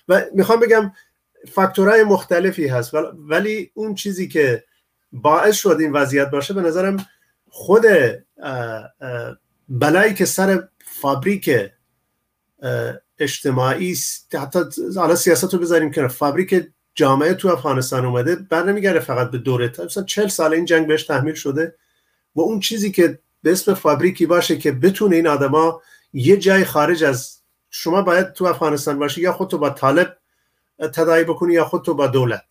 و 0.07 0.25
می‌خوام 0.33 0.59
بگم 0.59 0.91
فاکتورهای 1.51 2.03
مختلفی 2.03 2.67
هست 2.67 2.93
ولی 3.29 3.71
اون 3.73 3.95
چیزی 3.95 4.27
که 4.27 4.63
باعث 5.11 5.55
شد 5.55 5.77
این 5.79 5.91
وضعیت 5.91 6.29
باشه 6.29 6.53
به 6.53 6.61
نظرم 6.61 7.05
خود 7.49 7.85
بلایی 9.69 10.13
که 10.13 10.25
سر 10.25 10.67
فابریک 10.85 11.49
اجتماعی 13.19 13.95
حتی 14.33 14.59
حالا 14.95 15.15
سیاست 15.15 15.53
رو 15.53 15.59
بذاریم 15.59 15.91
که 15.91 16.07
فابریک 16.07 16.67
جامعه 16.95 17.33
تو 17.33 17.47
افغانستان 17.47 18.05
اومده 18.05 18.35
بر 18.35 18.63
نمیگره 18.63 18.99
فقط 18.99 19.31
به 19.31 19.37
دوره 19.37 19.71
مثلا 19.85 20.03
چل 20.03 20.27
سال 20.27 20.53
این 20.53 20.65
جنگ 20.65 20.87
بهش 20.87 21.03
تحمیل 21.03 21.33
شده 21.33 21.75
و 22.35 22.41
اون 22.41 22.59
چیزی 22.59 22.91
که 22.91 23.19
به 23.43 23.51
اسم 23.51 23.73
فابریکی 23.73 24.25
باشه 24.25 24.57
که 24.57 24.71
بتونه 24.71 25.15
این 25.15 25.27
آدما 25.27 25.81
یه 26.13 26.37
جای 26.37 26.65
خارج 26.65 27.03
از 27.03 27.39
شما 27.69 28.01
باید 28.01 28.33
تو 28.33 28.45
افغانستان 28.45 28.99
باشی 28.99 29.21
یا 29.21 29.33
خودتو 29.33 29.57
با 29.57 29.69
طالب 29.69 30.17
تداعی 30.93 31.23
بکنی 31.23 31.53
یا 31.53 31.65
خودتو 31.65 31.93
با 31.93 32.07
دولت. 32.07 32.45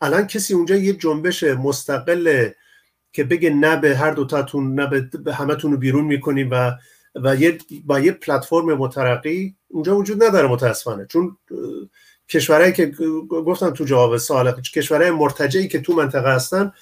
الان 0.00 0.26
کسی 0.26 0.54
اونجا 0.54 0.76
یه 0.76 0.92
جنبش 0.92 1.44
مستقل 1.44 2.48
که 3.12 3.24
بگه 3.24 3.50
نه 3.50 3.76
به 3.76 3.96
هر 3.96 4.10
دوتاتون 4.10 4.80
نه 4.80 5.08
به 5.24 5.34
همتون 5.34 5.72
رو 5.72 5.78
بیرون 5.78 6.04
می‌کنیم 6.04 6.48
و 6.50 6.72
و 7.14 7.36
یه 7.36 7.58
با 7.84 8.00
یه 8.00 8.12
پلتفرم 8.12 8.74
مترقی 8.74 9.56
اونجا 9.68 9.96
وجود 9.96 10.24
نداره 10.24 10.48
متاسفانه. 10.48 11.06
چون 11.06 11.36
کشورهایی 12.28 12.72
که 12.72 12.86
گفتم 13.28 13.70
تو 13.70 13.84
جواب 13.84 14.16
سوال 14.16 14.60
کشورهای 14.60 15.10
مرتجعی 15.10 15.68
که 15.68 15.80
تو 15.80 15.92
منطقه 15.92 16.34
هستن 16.34 16.72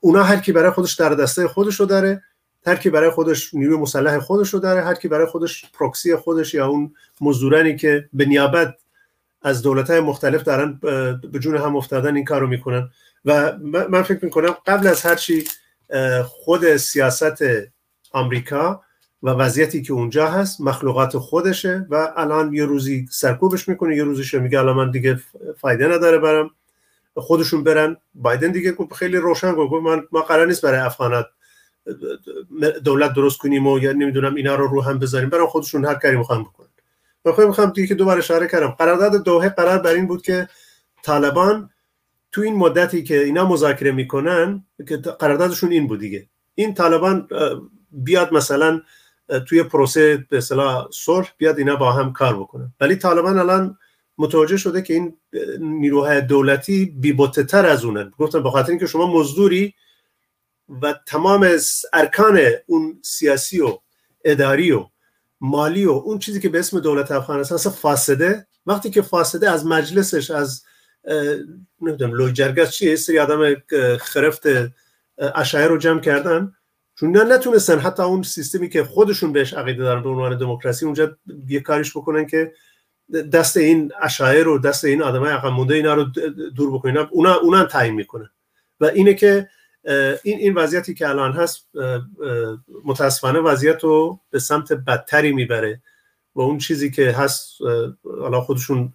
اونا 0.00 0.22
هر 0.22 0.36
کی 0.36 0.52
برای 0.52 0.70
خودش 0.70 0.94
در 0.94 1.14
دسته 1.14 1.48
خودش 1.48 1.80
رو 1.80 1.86
داره. 1.86 2.22
هر 2.68 2.76
کی 2.76 2.90
برای 2.90 3.10
خودش 3.10 3.54
نیروی 3.54 3.76
مسلح 3.76 4.18
خودش 4.18 4.54
رو 4.54 4.60
داره 4.60 4.82
هر 4.82 4.94
کی 4.94 5.08
برای 5.08 5.26
خودش 5.26 5.64
پروکسی 5.72 6.16
خودش 6.16 6.54
یا 6.54 6.66
اون 6.66 6.94
مزدورانی 7.20 7.76
که 7.76 8.08
به 8.12 8.24
نیابت 8.24 8.74
از 9.42 9.62
دولت 9.62 9.90
های 9.90 10.00
مختلف 10.00 10.42
دارن 10.42 10.80
به 11.32 11.38
جون 11.38 11.56
هم 11.56 11.76
افتادن 11.76 12.16
این 12.16 12.24
کار 12.24 12.40
رو 12.40 12.46
می‌کنن. 12.46 12.90
و 13.24 13.56
من 13.90 14.02
فکر 14.02 14.24
می‌کنم 14.24 14.56
قبل 14.66 14.86
از 14.86 15.02
هر 15.02 15.14
چی 15.14 15.44
خود 16.24 16.76
سیاست 16.76 17.44
آمریکا 18.12 18.82
و 19.22 19.30
وضعیتی 19.30 19.82
که 19.82 19.92
اونجا 19.92 20.26
هست 20.26 20.60
مخلوقات 20.60 21.18
خودشه 21.18 21.86
و 21.90 22.12
الان 22.16 22.54
یه 22.54 22.64
روزی 22.64 23.06
سرکوبش 23.10 23.68
می‌کنه 23.68 23.96
یه 23.96 24.04
روزیش 24.04 24.34
میگه 24.34 24.58
الان 24.58 24.76
من 24.76 24.90
دیگه 24.90 25.20
فایده 25.56 25.88
نداره 25.88 26.18
برم. 26.18 26.50
خودشون 27.14 27.64
برن. 27.64 27.96
بایدن 28.14 28.50
دیگه 28.52 28.76
خیلی 28.96 29.16
روشن 29.16 29.54
گفت 29.54 29.72
من 29.84 30.02
ما 30.12 30.22
قرار 30.22 30.46
نیست 30.46 30.62
برای 30.62 30.80
افغانات 30.80 31.26
دولت 32.84 33.12
درست 33.12 33.38
کنیم 33.38 33.66
و 33.66 33.78
یا 33.78 33.92
نمی‌دونم 33.92 34.34
اینا 34.34 34.54
رو 34.54 34.66
رو 34.66 34.82
هم 34.82 34.98
بذاریم. 34.98 35.28
برای 35.28 35.46
خودشون 35.46 35.84
هر 35.84 35.94
کاری 35.94 36.16
می‌خوان 36.16 36.42
بکنن. 36.42 36.68
خیلی 37.36 37.48
می‌خوام 37.48 37.70
دیگه 37.70 37.86
که 37.86 37.94
دوباره 37.94 38.18
اشاره 38.18 38.46
کردم. 38.46 38.68
قرارداد 38.68 39.24
دوحه 39.24 39.48
قرار 39.48 39.78
بر 39.78 39.92
این 39.92 40.06
بود 40.06 40.22
که 40.22 40.48
طالبان 41.02 41.70
تو 42.32 42.40
این 42.40 42.54
مدتی 42.54 43.02
که 43.02 43.24
اینا 43.24 43.48
مذاکره 43.48 43.92
می‌کنن 43.92 44.64
که 44.88 44.96
قراردادشون 44.96 45.70
این 45.70 45.86
بود 45.86 46.00
دیگه. 46.00 46.26
این 46.54 46.74
طالبان 46.74 47.28
بیاد 47.92 48.34
مثلا 48.34 48.80
توی 49.48 49.62
پروسه 49.62 50.26
به 50.30 50.36
اصطلاح 50.36 50.88
صلح 50.92 51.32
بیاد 51.38 51.58
اینا 51.58 51.76
با 51.76 51.92
هم 51.92 52.12
کار 52.12 52.36
بکنن. 52.40 52.72
ولی 52.80 52.96
طالبان 52.96 53.38
الان 53.38 53.78
متوجه 54.18 54.56
شده 54.56 54.82
که 54.82 54.94
این 54.94 55.16
نیروهای 55.60 56.20
دولتی 56.20 56.84
بیبوتتر 56.84 57.66
از 57.66 57.84
اونن. 57.84 58.12
گفتن 58.18 58.42
به 58.42 58.50
خاطر 58.50 58.70
اینکه 58.70 58.86
شما 58.86 59.20
مزدوری 59.20 59.74
و 60.82 60.94
تمام 61.06 61.50
ارکان 61.92 62.40
اون 62.66 63.00
سیاسی 63.02 63.60
و 63.60 63.78
اداری 64.24 64.72
و 64.72 64.86
مالی 65.40 65.84
و 65.84 65.90
اون 65.90 66.18
چیزی 66.18 66.40
که 66.40 66.48
به 66.48 66.58
اسم 66.58 66.80
دولت 66.80 67.12
افغانستان 67.12 67.56
اصلا 67.56 67.72
فاسده. 67.72 68.46
وقتی 68.66 68.90
که 68.90 69.02
فاسده 69.02 69.50
از 69.50 69.66
مجلسش 69.66 70.30
از 70.30 70.62
نمی‌دونم 71.80 72.14
لوی 72.14 72.32
جرگس 72.32 72.70
چیه 72.70 72.96
سری 72.96 73.18
آدم 73.18 73.54
خرفت 73.96 74.42
اشعه 75.18 75.66
رو 75.66 75.78
جمع 75.78 76.00
کردن. 76.00 76.52
چون 76.94 77.32
نتونستن 77.32 77.78
حتی 77.78 78.02
اون 78.02 78.22
سیستمی 78.22 78.68
که 78.68 78.84
خودشون 78.84 79.32
بهش 79.32 79.54
عقیده 79.54 79.82
دارن 79.82 80.02
به 80.02 80.08
عنوان 80.08 80.38
دموکراسی 80.38 80.84
اونجا 80.84 81.16
یه 81.48 81.60
کاریش 81.60 81.96
بکنن 81.96 82.26
که 82.26 82.52
دست 83.32 83.56
این 83.56 83.92
اشاعر 84.02 84.48
و 84.48 84.58
دست 84.58 84.84
این 84.84 85.02
آدمای 85.02 85.30
عقب 85.30 85.46
مونده 85.46 85.74
اینا 85.74 85.94
رو 85.94 86.04
دور 86.56 86.72
بکنن. 86.72 87.08
اونا 87.10 87.34
اونا 87.34 87.64
تعیین 87.64 87.94
می‌کنن. 87.94 88.30
و 88.80 88.84
اینه 88.84 89.14
که 89.14 89.48
این 90.22 90.38
این 90.38 90.54
وضعیتی 90.54 90.94
که 90.94 91.08
الان 91.08 91.32
هست 91.32 91.68
متاسفانه 92.84 93.38
وضعیت 93.38 93.84
رو 93.84 94.20
به 94.30 94.38
سمت 94.38 94.72
بدتری 94.72 95.32
می‌بره 95.32 95.82
و 96.34 96.40
اون 96.40 96.58
چیزی 96.58 96.90
که 96.90 97.10
هست 97.10 97.58
حالا 98.20 98.40
خودشون 98.40 98.92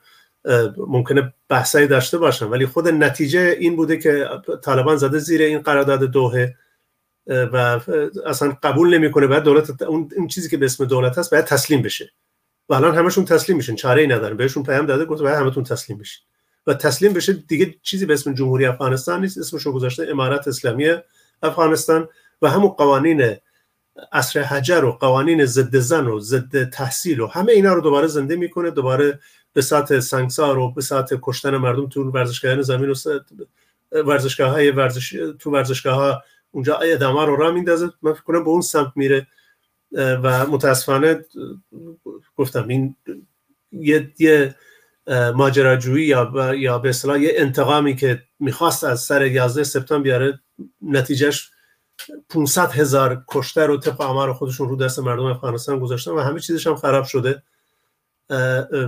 ممکنه 0.78 1.34
بحثایی 1.50 1.88
داشته 1.88 2.18
باشن 2.18 2.46
ولی 2.46 2.66
خود 2.66 2.88
نتیجه 2.88 3.56
این 3.60 3.76
بوده 3.76 3.98
که 3.98 4.28
طالبان 4.64 4.98
زده 4.98 5.20
زیر 5.20 5.42
این 5.42 5.60
قرارداد 5.60 6.04
دوه 6.04 6.48
و 7.28 7.80
اصلا 8.26 8.58
قبول 8.64 8.98
نمی‌کنه 8.98 9.28
بعد 9.28 9.44
دولت 9.44 9.82
اون 9.82 10.28
چیزی 10.28 10.50
که 10.50 10.58
به 10.58 10.66
اسم 10.66 10.86
دولت 10.86 11.18
هست 11.18 11.32
باید 11.32 11.46
تسلیم 11.46 11.82
بشه. 11.82 12.12
و 12.70 12.74
الان 12.74 12.96
همشون 12.96 13.26
تسلیم 13.26 13.58
میشن 13.58 13.76
چاره 13.76 14.02
ای 14.02 14.08
ندارن 14.08 14.38
بهشون 14.38 14.64
پیام 14.64 14.86
داده 14.86 15.06
گفت 15.06 15.22
باید 15.22 15.36
همتون 15.36 15.64
تسلیم 15.64 15.98
بشین. 15.98 16.24
و 16.68 16.74
تسلیم 16.74 17.14
بشه 17.14 17.34
دیگه 17.34 17.76
چیزی 17.82 18.06
به 18.06 18.14
اسم 18.14 18.34
جمهوری 18.34 18.66
افغانستان 18.66 19.22
نیست. 19.22 19.38
اسمشو 19.38 19.72
گذاشته 19.72 20.08
امارت 20.12 20.48
اسلامی 20.48 20.96
افغانستان 21.44 22.10
و 22.42 22.50
همون 22.50 22.70
قوانین 22.70 23.36
عصر 24.12 24.42
حجر 24.42 24.86
و 24.86 24.92
قوانین 24.92 25.46
ضد 25.46 25.78
زن 25.78 26.08
و 26.08 26.20
ضد 26.20 26.70
تحصیل 26.70 27.20
و 27.20 27.28
همه 27.28 27.52
اینا 27.52 27.74
رو 27.74 27.82
دوباره 27.82 28.08
زنده 28.08 28.36
می‌کنه 28.36 28.72
دوباره 28.72 29.20
به 29.54 29.62
ساعت 29.62 30.00
سنگسار 30.00 30.58
و 30.58 30.72
به 30.72 30.82
ساعت 30.82 31.10
کشتن 31.22 31.58
مردم 31.58 31.88
تو 31.88 32.04
ورزشگاه 32.04 32.62
زمین 32.62 32.90
و 32.90 32.96
ورزشگاه 33.92 34.50
های 34.52 34.72
ورزش 34.72 35.10
تو 35.40 35.52
ورزشگاه 35.52 35.96
ها 35.96 36.24
اونجا 36.52 36.76
ادامه 36.76 37.26
رو 37.26 37.36
را 37.36 37.52
میندازه. 37.52 37.90
من 38.02 38.14
فکر 38.14 38.24
کنم 38.24 38.44
به 38.44 38.50
اون 38.50 38.62
سمت 38.62 38.92
میره. 38.96 39.28
و 39.94 40.48
متاسفانه 40.48 41.26
گفتم 42.38 42.68
این 42.68 42.96
یه, 43.72 44.12
یه 44.20 44.56
ماجراجویی 45.08 46.06
یا 46.06 46.54
یا 46.56 46.80
به 46.80 46.90
اصطلاح 46.90 47.20
یه 47.20 47.34
انتقامی 47.36 47.96
که 47.96 48.24
می‌خواست 48.40 48.84
از 48.84 49.02
سر 49.02 49.26
11 49.26 49.64
سپتامبر 49.64 50.04
بیاره 50.04 50.40
نتیجهش 50.82 51.52
500 52.30 52.72
هزار 52.72 53.26
کشته 53.28 53.66
رو 53.66 53.78
طبق 53.78 54.02
آمار 54.02 54.34
خودشون 54.34 54.70
رو 54.70 54.76
دست 54.76 55.00
مردم 55.00 55.26
افغانستان 55.26 55.80
گذاشتن 55.80 56.12
و 56.12 56.20
همه 56.20 56.40
چیزش 56.40 56.68
هم 56.68 56.76
خراب 56.76 57.06
شده. 57.06 57.44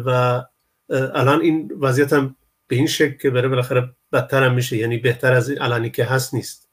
و 0.06 0.44
الان 0.90 1.42
این 1.42 1.72
وضعیت 1.82 2.14
هم 2.14 2.36
به 2.68 2.76
این 2.76 2.88
شکل 2.88 3.18
که 3.18 3.30
بره 3.30 3.48
بالاخره 3.48 3.90
بدتر 4.12 4.44
هم 4.44 4.54
میشه 4.54 4.78
یعنی 4.78 4.98
بهتر 4.98 5.34
از 5.34 5.52
الانی 5.60 5.90
که 5.90 6.06
هست 6.06 6.34
نیست. 6.34 6.70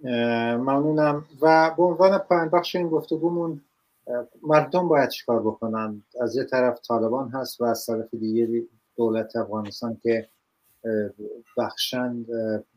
ممنونم. 0.00 1.24
و 1.40 1.74
به 1.76 1.82
عنوان 1.82 2.18
پایان 2.18 2.48
بخش 2.48 2.76
این 2.76 2.88
گفتگومون 2.88 3.60
مردم 4.42 4.88
باید 4.88 5.08
چیکار 5.08 5.40
بکنن؟ 5.40 6.02
از 6.20 6.36
یه 6.36 6.44
طرف 6.44 6.80
طالبان 6.88 7.30
هست 7.30 7.60
و 7.60 7.64
از 7.64 7.86
طرف 7.86 8.14
دیگه 8.14 8.62
دولت 8.96 9.36
افغانستان 9.36 9.96
که 10.02 10.28
بخشند 11.56 12.26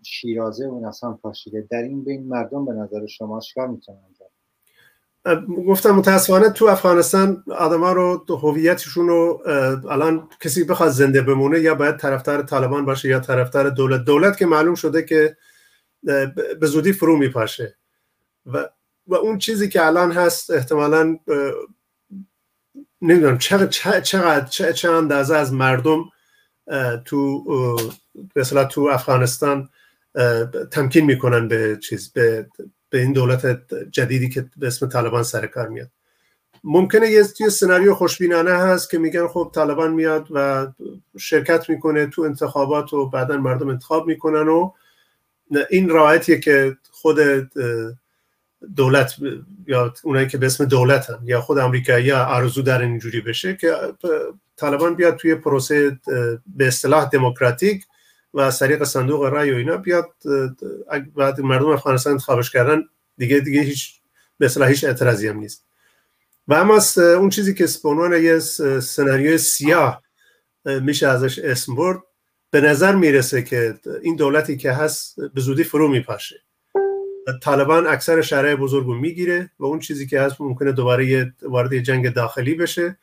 شیرازه 0.03 0.67
و 0.67 0.85
اصلا 0.87 1.11
پاشیده. 1.11 1.67
در 1.71 1.81
این 1.81 2.03
بین 2.03 2.27
مردم 2.27 2.65
به 2.65 2.73
نظر 2.73 3.05
شما 3.05 3.39
چیکار 3.39 3.67
می‌تونن 3.67 3.97
گفتم 5.67 5.91
متاسفانه 5.91 6.49
تو 6.49 6.65
افغانستان 6.65 7.43
آدما 7.57 7.91
رو 7.91 8.25
هویتشون 8.29 9.07
رو 9.07 9.41
الان 9.89 10.29
کسی 10.41 10.63
بخواد 10.63 10.89
زنده 10.89 11.21
بمونه 11.21 11.59
یا 11.59 11.75
باید 11.75 11.97
طرفدار 11.97 12.41
طالبان 12.41 12.85
باشه 12.85 13.09
یا 13.09 13.19
طرفدار 13.19 13.69
دولت. 13.69 14.05
دولت 14.05 14.37
که 14.37 14.45
معلوم 14.45 14.75
شده 14.75 15.03
که 15.03 15.37
به 16.59 16.67
زودی 16.67 16.93
فرو 16.93 17.17
میپاشه. 17.17 17.75
و 18.45 18.69
و 19.09 19.15
اون 19.15 19.37
چیزی 19.37 19.69
که 19.69 19.85
الان 19.85 20.11
هست 20.11 20.51
احتمالا 20.51 21.17
نمی‌دونم 23.01 23.37
چقدر 23.37 24.01
چقدر 24.01 24.71
چه 24.71 24.91
اندازه 24.91 25.35
از 25.35 25.53
مردم 25.53 26.05
تو 27.05 27.43
مثلا 28.35 28.65
تو 28.65 28.81
افغانستان 28.81 29.69
تمکین 30.71 31.05
می‌کنن 31.05 31.47
به 31.47 31.79
چیز 31.83 32.13
به, 32.13 32.47
به 32.89 33.01
این 33.01 33.13
دولت 33.13 33.45
جدیدی 33.91 34.29
که 34.29 34.49
به 34.57 34.67
اسم 34.67 34.89
طالبان 34.89 35.23
سر 35.23 35.47
کار 35.47 35.67
میاد. 35.67 35.89
ممکنه 36.63 37.11
یه 37.39 37.49
سناریو 37.49 37.93
خوشبینانه 37.93 38.51
هست 38.51 38.91
که 38.91 38.97
میگن 38.97 39.27
خب 39.27 39.51
طالبان 39.55 39.93
میاد 39.93 40.27
و 40.31 40.67
شرکت 41.17 41.69
می‌کنه 41.69 42.07
تو 42.07 42.21
انتخابات 42.21 42.93
و 42.93 43.09
بعدا 43.09 43.37
مردم 43.37 43.69
انتخاب 43.69 44.07
می‌کنن 44.07 44.47
و 44.47 44.71
این 45.69 45.89
رایتیه 45.89 46.39
که 46.39 46.77
خود 46.91 47.17
دولت 48.75 49.15
یا 49.67 49.93
اونایی 50.03 50.27
که 50.27 50.37
به 50.37 50.45
اسم 50.45 50.65
دولت 50.65 51.09
هم 51.09 51.19
یا 51.25 51.41
خود 51.41 51.57
امریکایی 51.57 52.11
آرزو 52.11 52.61
در 52.61 52.81
اینجوری 52.81 53.21
بشه 53.21 53.55
که 53.55 53.75
طالبان 54.57 54.95
بیاد 54.95 55.15
توی 55.15 55.35
پروسه 55.35 55.99
به 56.45 56.67
اصطلاح 56.67 57.09
دموکراتیک 57.09 57.85
و 58.33 58.39
از 58.39 58.59
طریق 58.59 58.83
صندوق 58.83 59.23
رای 59.25 59.51
و 59.51 59.55
اینا 59.55 59.77
بیاد 59.77 60.09
بعد 61.15 61.41
مردم 61.41 61.67
افغانستان 61.67 62.13
انتخابش 62.13 62.51
کردن 62.51 62.83
دیگه 63.17 63.39
دیگه 63.39 63.61
هیچ 63.61 63.93
به 64.37 64.45
اصطلاح 64.45 64.69
هیچ 64.69 64.83
اعتراضی 64.83 65.27
هم 65.27 65.37
نیست. 65.39 65.65
و 66.47 66.53
اما 66.53 66.81
اون 66.97 67.29
چیزی 67.29 67.53
که 67.53 67.67
به 67.83 67.89
عنوان 67.89 68.23
یه 68.23 68.39
سناریوی 68.79 69.37
سیاه 69.37 70.03
میشه 70.65 71.07
ازش 71.07 71.39
اسم 71.39 71.75
برد 71.75 71.99
به 72.51 72.61
نظر 72.61 72.95
می‌رسه 72.95 73.43
که 73.43 73.79
این 74.01 74.15
دولتی 74.15 74.57
که 74.57 74.71
هست 74.71 75.15
به 75.33 75.41
زودی 75.41 75.63
فرو 75.63 75.87
میپاشه. 75.87 76.41
طالبان 77.41 77.87
اکثر 77.87 78.21
شهرهای 78.21 78.55
بزرگ 78.55 78.85
رو 78.85 78.93
می‌گیره 78.93 79.51
و 79.59 79.65
اون 79.65 79.79
چیزی 79.79 80.07
که 80.07 80.21
هست 80.21 80.41
ممکنه 80.41 80.71
دوباره 80.71 81.33
وارد 81.41 81.77
جنگ 81.77 82.13
داخلی 82.13 82.53
بشه. 82.53 82.97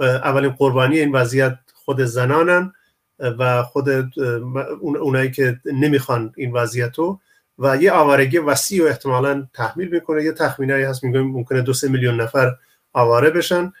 اولین 0.00 0.50
قربانی 0.50 0.98
این 0.98 1.12
وضعیت 1.12 1.58
خود 1.74 2.00
زنانن 2.00 2.72
و 3.18 3.62
خود 3.62 3.88
اونایی 4.80 5.30
که 5.30 5.60
نمی‌خوان 5.64 6.32
این 6.36 6.52
وضعیت 6.52 6.98
رو 6.98 7.20
و 7.58 7.76
یه 7.76 7.92
آوارگی 7.92 8.38
وسیع 8.38 8.84
و 8.84 8.86
احتمالا 8.86 9.46
تحمیل 9.54 9.88
می‌کنه. 9.88 10.24
یه 10.24 10.32
تخمینایی 10.32 10.84
هست 10.84 11.04
میگه 11.04 11.20
ممکنه 11.20 11.62
دو 11.62 11.72
سه 11.72 11.88
میلیون 11.88 12.20
نفر 12.20 12.56
آواره 12.92 13.30
بشن. 13.30 13.72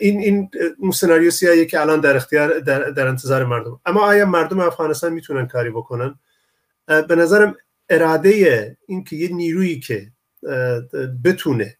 این 0.00 0.20
این 0.20 0.50
اون 0.78 0.90
سناریو 0.90 1.30
سیاهی 1.30 1.66
که 1.66 1.80
الان 1.80 2.00
در 2.00 2.16
اختیار 2.16 2.58
در, 2.58 2.90
در 2.90 3.06
انتظار 3.06 3.44
مردم. 3.44 3.80
اما 3.86 4.00
آیا 4.00 4.26
مردم 4.26 4.60
افغانستان 4.60 5.12
می‌تونن 5.12 5.46
کاری 5.46 5.70
بکنن؟ 5.70 6.14
به 6.86 7.16
نظرم 7.16 7.56
اراده 7.88 8.76
این 8.86 9.04
که 9.04 9.16
یه 9.16 9.28
نیرویی 9.28 9.80
که 9.80 10.12
بتونه 11.24 11.76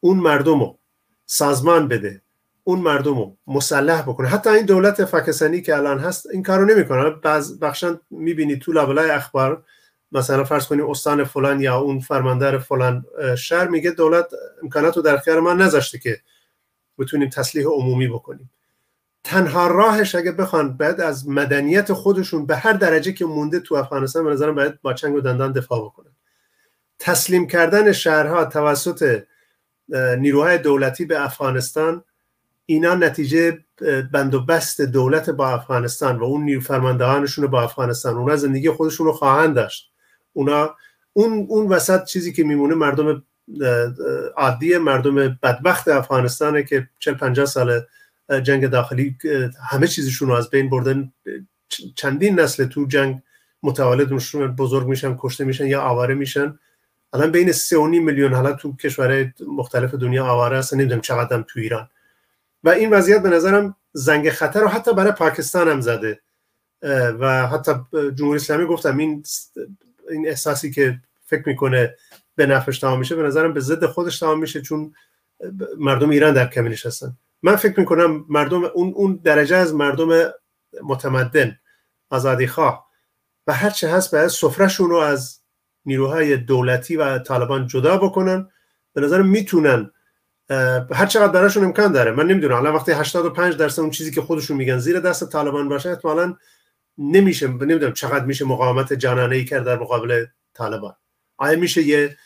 اون 0.00 0.16
مردم 0.16 0.60
رو 0.60 0.78
سازمان 1.26 1.88
بده 1.88 2.22
اون 2.64 2.78
مردم 2.78 3.18
رو 3.18 3.36
مسلح 3.46 4.02
بکنه. 4.02 4.28
حتی 4.28 4.50
این 4.50 4.66
دولت 4.66 5.00
پاکستانی 5.00 5.62
که 5.62 5.76
الان 5.76 5.98
هست 5.98 6.26
این 6.26 6.42
کارو 6.42 6.64
نمی‌کنه. 6.64 7.10
بعض 7.10 7.58
بخشن 7.58 8.00
می‌بینی 8.10 8.56
تو 8.56 8.72
لابلای 8.72 9.10
اخبار 9.10 9.64
مثلا 10.12 10.44
فرض 10.44 10.66
کنیم 10.66 10.90
استان 10.90 11.24
فلان 11.24 11.60
یا 11.60 11.78
اون 11.78 12.00
فرماندار 12.00 12.58
فلان 12.58 13.04
شهر 13.38 13.68
میگه 13.68 13.90
دولت 13.90 14.26
امکانات 14.62 14.96
رو 14.96 15.02
در 15.02 15.14
اختیار 15.14 15.40
ما 15.40 15.52
نذاشته 15.52 15.98
که 15.98 16.20
بتونیم 16.98 17.28
تسلیح 17.28 17.66
عمومی 17.66 18.08
بکنیم. 18.08 18.50
تنها 19.24 19.66
راهش 19.66 20.14
اگه 20.14 20.32
بخوان 20.32 20.76
بعد 20.76 21.00
از 21.00 21.28
مدنیت 21.28 21.92
خودشون 21.92 22.46
به 22.46 22.56
هر 22.56 22.72
درجه 22.72 23.12
که 23.12 23.24
مونده 23.24 23.60
تو 23.60 23.74
افغانستان 23.74 24.24
به 24.24 24.30
نظرم 24.30 24.54
باید 24.54 24.82
با 24.82 24.92
چنگ 24.92 25.14
و 25.14 25.20
دندان 25.20 25.52
دفاع 25.52 25.84
بکنن. 25.84 26.12
تسلیم 26.98 27.46
کردن 27.46 27.92
شهرها 27.92 28.44
توسط 28.44 29.22
نیروهای 30.18 30.58
دولتی 30.58 31.04
به 31.04 31.24
افغانستان 31.24 32.04
اینا 32.66 32.94
نتیجه 32.94 33.58
بند 34.12 34.34
و 34.34 34.44
بست 34.44 34.80
دولت 34.80 35.30
با 35.30 35.48
افغانستان 35.48 36.18
و 36.18 36.24
اون 36.24 36.44
نیرو 36.44 36.60
فرماندهانشون 36.60 37.46
با 37.46 37.62
افغانستان. 37.62 38.14
اونا 38.14 38.36
زندگی 38.36 38.70
خودشون 38.70 39.06
رو 39.06 39.12
خواهند 39.12 39.54
داشت. 39.54 39.92
اونا 40.32 40.74
اون 41.12 41.46
اون 41.48 41.68
وسط 41.68 42.04
چیزی 42.04 42.32
که 42.32 42.44
میمونه 42.44 42.74
مردم 42.74 43.22
عادی 44.36 44.78
مردم 44.78 45.14
بدبخت 45.42 45.88
افغانستانه 45.88 46.62
که 46.62 46.88
40 46.98 47.14
50 47.14 47.46
سال 47.46 47.80
جنگ 48.42 48.66
داخلی 48.66 49.16
همه 49.70 49.86
چیزشون 49.86 50.28
رو 50.28 50.34
از 50.34 50.50
بین 50.50 50.70
بردن. 50.70 51.12
چندین 51.94 52.40
نسل 52.40 52.64
تو 52.64 52.86
جنگ 52.86 53.22
متولد 53.62 54.08
بزرگ 54.56 54.86
میشن 54.86 55.16
کشته 55.18 55.44
میشن 55.44 55.66
یا 55.66 55.82
آواره 55.82 56.14
میشن. 56.14 56.58
الان 57.12 57.30
بین 57.30 57.52
3.5 57.52 57.72
میلیون 58.00 58.34
حالا 58.34 58.52
تو 58.52 58.76
کشورهای 58.76 59.32
مختلف 59.46 59.94
دنیا 59.94 60.26
آواره 60.26 60.58
هستن. 60.58 60.76
نمی‌دونم 60.76 61.00
چقدر 61.00 61.42
تو 61.42 61.60
ایران. 61.60 61.88
و 62.64 62.68
این 62.68 62.90
وضعیت 62.90 63.22
به 63.22 63.28
نظرم 63.28 63.76
زنگ 63.92 64.30
خطر 64.30 64.60
رو 64.60 64.68
حتی 64.68 64.94
برای 64.94 65.12
پاکستان 65.12 65.68
هم 65.68 65.80
زده. 65.80 66.20
و 67.18 67.46
حتی 67.46 67.72
جمهوری 68.14 68.36
اسلامی 68.36 68.66
گفتم 68.66 68.98
این 68.98 69.24
این 70.10 70.28
احساسی 70.28 70.70
که 70.70 71.00
فکر 71.26 71.42
می‌کنه 71.48 71.96
به 72.36 72.46
نفعش 72.46 72.78
تمام 72.78 72.98
میشه 72.98 73.16
به 73.16 73.22
نظرم 73.22 73.52
به 73.52 73.60
ضد 73.60 73.86
خودش 73.86 74.18
تمام 74.18 74.40
میشه 74.40 74.60
چون 74.60 74.94
مردم 75.78 76.10
ایران 76.10 76.34
در 76.34 76.46
کمینش 76.46 76.86
هستن. 76.86 77.16
من 77.42 77.56
فکر 77.56 77.80
می‌کنم 77.80 78.24
مردم 78.28 78.64
اون 78.64 78.92
اون 78.94 79.20
درجه 79.24 79.56
از 79.56 79.74
مردم 79.74 80.32
متمدن 80.82 81.58
آزادی 82.10 82.46
خواه 82.46 82.86
و 83.46 83.52
هر 83.52 83.70
چه 83.70 83.88
هست 83.88 84.14
باید 84.14 84.28
سفرهشون 84.28 84.90
رو 84.90 84.96
از 84.96 85.40
نیروهای 85.84 86.36
دولتی 86.36 86.96
و 86.96 87.18
طالبان 87.18 87.66
جدا 87.66 87.96
بکنن. 87.96 88.48
به 88.92 89.00
نظر 89.00 89.22
می‌تونن 89.22 89.90
هر 90.90 91.06
چقدر 91.06 91.32
براشون 91.32 91.64
امکان 91.64 91.92
داره. 91.92 92.10
من 92.10 92.26
نمی‌دونم 92.26 92.56
الان 92.56 92.74
وقتی 92.74 92.92
85 92.92 93.56
درصد 93.56 93.80
اون 93.80 93.90
چیزی 93.90 94.10
که 94.10 94.22
خودشون 94.22 94.56
میگن 94.56 94.78
زیر 94.78 95.00
دست 95.00 95.30
طالبان 95.30 95.68
باشه 95.68 95.90
احتمالاً 95.90 96.36
نمیشه 96.98 97.48
نمی‌دونم 97.48 97.92
چقدر 97.92 98.24
میشه 98.24 98.44
مقاومت 98.44 98.92
جانانه 98.92 99.36
ای 99.36 99.44
کرد 99.44 99.64
در 99.64 99.78
مقابل 99.78 100.24
طالبان. 100.54 100.94
آیا 101.36 101.58
میشه 101.58 101.82
یه 101.82 102.16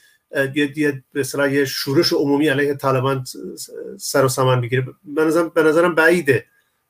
یه 0.54 1.02
به 1.12 1.24
یه 1.52 1.64
شورش 1.64 2.12
عمومی 2.12 2.48
علیه 2.48 2.74
طالبان 2.74 3.24
سر 3.98 4.24
و 4.24 4.28
سامان 4.28 4.60
بگیره 4.60 4.86
به 5.04 5.24
نظرم 5.24 5.48
به 5.48 5.62
نظرم 5.62 5.94
بعیده. 5.94 6.46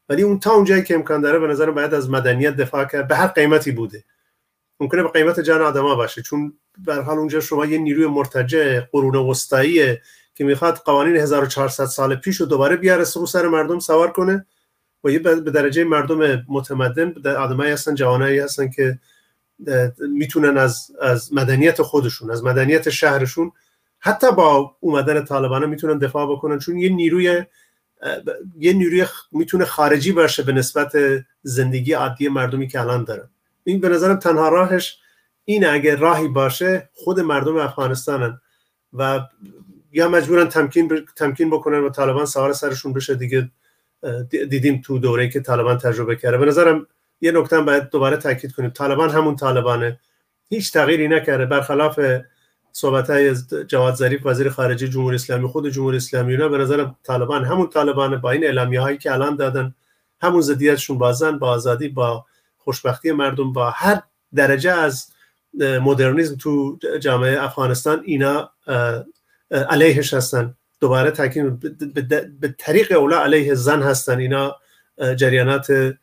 ولی 0.08 0.22
اون 0.22 0.40
تا 0.40 0.52
اونجایی 0.52 0.82
که 0.82 0.94
امکان 0.94 1.20
داره 1.20 1.38
به 1.38 1.46
نظرم 1.46 1.74
باید 1.74 1.94
از 1.94 2.10
مدنیت 2.10 2.56
دفاع 2.56 2.84
کرد. 2.84 3.08
به 3.08 3.16
هر 3.16 3.26
قیمتی 3.26 3.72
بوده. 3.72 4.04
ممکنه 4.80 5.02
به 5.02 5.08
قیمت 5.08 5.40
جان 5.40 5.62
آدما 5.62 5.94
باشه. 5.94 6.22
چون 6.22 6.52
به 6.78 6.94
حال 6.94 7.18
اونجا 7.18 7.40
شما 7.40 7.66
یه 7.66 7.78
نیروی 7.78 8.06
مرتجع 8.06 8.80
قرون 8.80 9.16
وسطایی 9.16 9.96
که 10.34 10.44
می‌خواد 10.44 10.76
قوانین 10.76 11.16
1400 11.16 11.84
سال 11.84 12.16
پیش 12.16 12.36
رو 12.36 12.46
دوباره 12.46 12.76
بیاره 12.76 13.04
رو 13.14 13.26
سر 13.26 13.48
مردم 13.48 13.78
سوار 13.78 14.12
کنه 14.12 14.46
و 15.04 15.10
یه 15.10 15.18
به 15.18 15.50
درجه 15.50 15.84
مردم 15.84 16.44
متمدن 16.48 17.14
آدمایی 17.36 17.72
هستن 17.72 17.94
جوانایی 17.94 18.38
هستن 18.38 18.70
که 18.70 18.98
می‌تونن 19.98 20.58
از 20.58 20.90
از 21.00 21.34
مدنیت 21.34 21.82
خودشون 21.82 22.30
از 22.30 22.44
مدنیت 22.44 22.90
شهرشون 22.90 23.52
حتی 23.98 24.32
با 24.32 24.76
اومدن 24.80 25.24
طالبان 25.24 25.66
می‌تونن 25.66 25.98
دفاع 25.98 26.32
بکنن. 26.32 26.58
چون 26.58 26.78
یه 26.78 26.88
نیروی 26.88 27.44
یه 28.58 28.72
نیروی 28.72 29.06
می‌تونه 29.32 29.64
خارجی 29.64 30.12
باشه 30.12 30.42
به 30.42 30.52
نسبت 30.52 30.92
زندگی 31.42 31.92
عادی 31.92 32.28
مردمی 32.28 32.68
که 32.68 32.80
الان 32.80 33.04
دارن 33.04 33.28
این 33.64 33.80
به 33.80 33.88
نظرم 33.88 34.16
تنها 34.16 34.48
راهش 34.48 34.98
این 35.44 35.66
اگه 35.66 35.94
راهی 35.94 36.28
باشه 36.28 36.88
خود 36.94 37.20
مردم 37.20 37.56
افغانستانن 37.56 38.40
و 38.92 39.20
یا 39.92 40.08
مجبورن 40.08 40.48
تمکین 40.48 41.06
تمکین 41.16 41.50
بکنن 41.50 41.78
و 41.78 41.90
طالبان 41.90 42.26
سوار 42.26 42.52
سرشون 42.52 42.92
بشه. 42.92 43.14
دیگه 43.14 43.50
دیدیم 44.30 44.82
تو 44.84 44.98
دوره 44.98 45.28
که 45.28 45.40
طالبان 45.40 45.78
تجربه 45.78 46.16
کرده. 46.16 46.38
به 46.38 46.46
نظرم 46.46 46.86
یه 47.24 47.32
نکته 47.32 47.60
باید 47.60 47.90
دوباره 47.90 48.16
تاکید 48.16 48.52
کنیم. 48.52 48.70
طالبان 48.70 49.10
همون 49.10 49.36
طالبانه. 49.36 50.00
هیچ 50.48 50.72
تغییری 50.72 51.08
نکرده. 51.08 51.46
برخلاف 51.46 52.00
صحبت 52.72 53.10
های 53.10 53.34
جواد 53.68 53.94
ظریف 53.94 54.26
وزیر 54.26 54.48
خارجه 54.48 54.88
جمهوری 54.88 55.14
اسلامی 55.14 55.48
خود 55.48 55.68
جمهوری 55.68 55.96
اسلامی 55.96 56.32
اینا 56.32 56.48
به 56.48 56.58
نظر 56.58 56.86
طالبان 57.02 57.44
همون 57.44 57.68
طالبان 57.68 58.16
با 58.16 58.30
این 58.30 58.44
اعلامیه 58.44 58.80
هایی 58.80 58.98
که 58.98 59.12
الان 59.12 59.36
دادن 59.36 59.74
همون 60.20 60.40
زدیتشون 60.40 60.98
بازن 60.98 61.38
با 61.38 61.48
آزادی 61.48 61.88
با 61.88 62.24
خوشبختی 62.58 63.12
مردم 63.12 63.52
با 63.52 63.70
هر 63.70 64.02
درجه 64.34 64.70
از 64.72 65.06
مدرنیزم 65.58 66.36
تو 66.36 66.78
جامعه 67.00 67.42
افغانستان 67.42 68.02
اینا 68.04 68.50
علیهش 69.50 70.14
هستن. 70.14 70.54
دوباره 70.80 71.10
تاکید 71.10 71.60
به 72.40 72.54
طریق 72.58 72.92
اولا 72.92 73.20
علیه 73.20 73.54
زن 73.54 73.82
هستن. 73.82 74.18
اینا 74.18 74.56
جریانات 75.16 75.94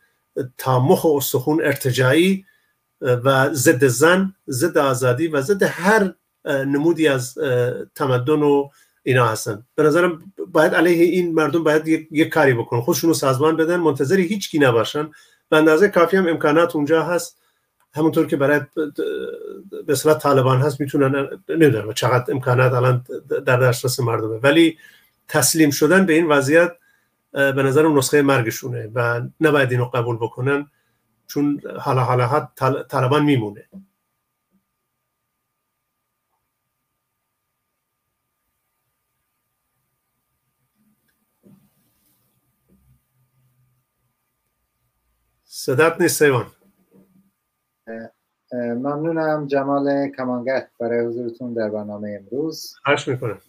تامخ 0.57 1.05
و 1.05 1.07
استخون 1.07 1.61
ارتجاعی 1.63 2.45
و 3.01 3.53
ضد 3.53 3.87
زن 3.87 4.33
ضد 4.49 4.77
آزادی 4.77 5.27
و 5.27 5.41
ضد 5.41 5.63
هر 5.63 6.13
نمودی 6.45 7.07
از 7.07 7.37
تمدن 7.95 8.41
و 8.41 8.69
اینا 9.03 9.25
هستن. 9.25 9.63
به 9.75 9.83
نظرم 9.83 10.33
باید 10.47 10.75
علیه 10.75 11.03
این 11.03 11.33
مردم 11.33 11.63
باید 11.63 11.87
یک, 11.87 12.29
کاری 12.29 12.53
بکنن. 12.53 12.81
خودشون 12.81 13.07
رو 13.07 13.13
سازمان 13.13 13.57
بدن 13.57 13.75
منتظر 13.75 14.17
هیچ 14.17 14.51
کی 14.51 14.59
نباشن. 14.59 15.11
به 15.49 15.57
اندازه 15.57 15.87
کافی 15.87 16.17
هم 16.17 16.27
امکانات 16.27 16.75
اونجا 16.75 17.03
هست. 17.03 17.37
همونطور 17.93 18.27
که 18.27 18.37
برای 18.37 18.61
به 19.87 19.95
صورت 19.95 20.19
طالبان 20.19 20.61
هست 20.61 20.79
می‌تونن 20.79 21.29
نمی‌دونم 21.49 21.93
چقدر 21.93 22.33
امکانات 22.33 22.73
الان 22.73 23.05
در 23.45 23.57
دسترس 23.57 23.99
مردمه. 23.99 24.39
ولی 24.43 24.77
تسلیم 25.27 25.69
شدن 25.69 26.05
به 26.05 26.13
این 26.13 26.27
وضعیت 26.27 26.71
به 27.31 27.63
نظرم 27.63 27.97
نسخه 27.97 28.21
مرگشونه 28.21 28.91
و 28.95 29.21
نباید 29.41 29.71
اینو 29.71 29.85
قبول 29.85 30.15
بکنن 30.15 30.71
چون 31.27 31.61
حالا 31.79 32.01
حالا 32.03 32.51
طالبان 32.89 33.23
میمونه. 33.23 33.69
صدات 45.43 46.01
نیست 46.01 46.19
سیوان. 46.19 46.51
ممنونم 48.53 49.47
جمال 49.47 50.09
کمانگه 50.17 50.71
برای 50.79 51.05
حضورتون 51.05 51.53
در 51.53 51.69
برنامه 51.69 52.19
امروز. 52.21 52.75
خواهش 52.83 53.07
می‌کنم. 53.07 53.41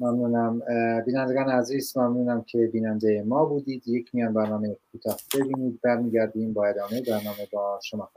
ممنونم. 0.00 0.62
بینندگان 1.06 1.48
عزیز 1.50 1.96
ممنونم 1.98 2.42
که 2.42 2.70
بیننده 2.72 3.22
ما 3.26 3.44
بودید. 3.44 3.88
یک 3.88 4.14
میان 4.14 4.34
برنامه 4.34 4.76
کوتاه 4.92 5.16
ببینید. 5.34 5.80
برمیگردیم 5.84 6.52
با 6.52 6.66
ادامه 6.66 7.02
برنامه 7.02 7.48
با 7.52 7.80
شما 7.82 8.10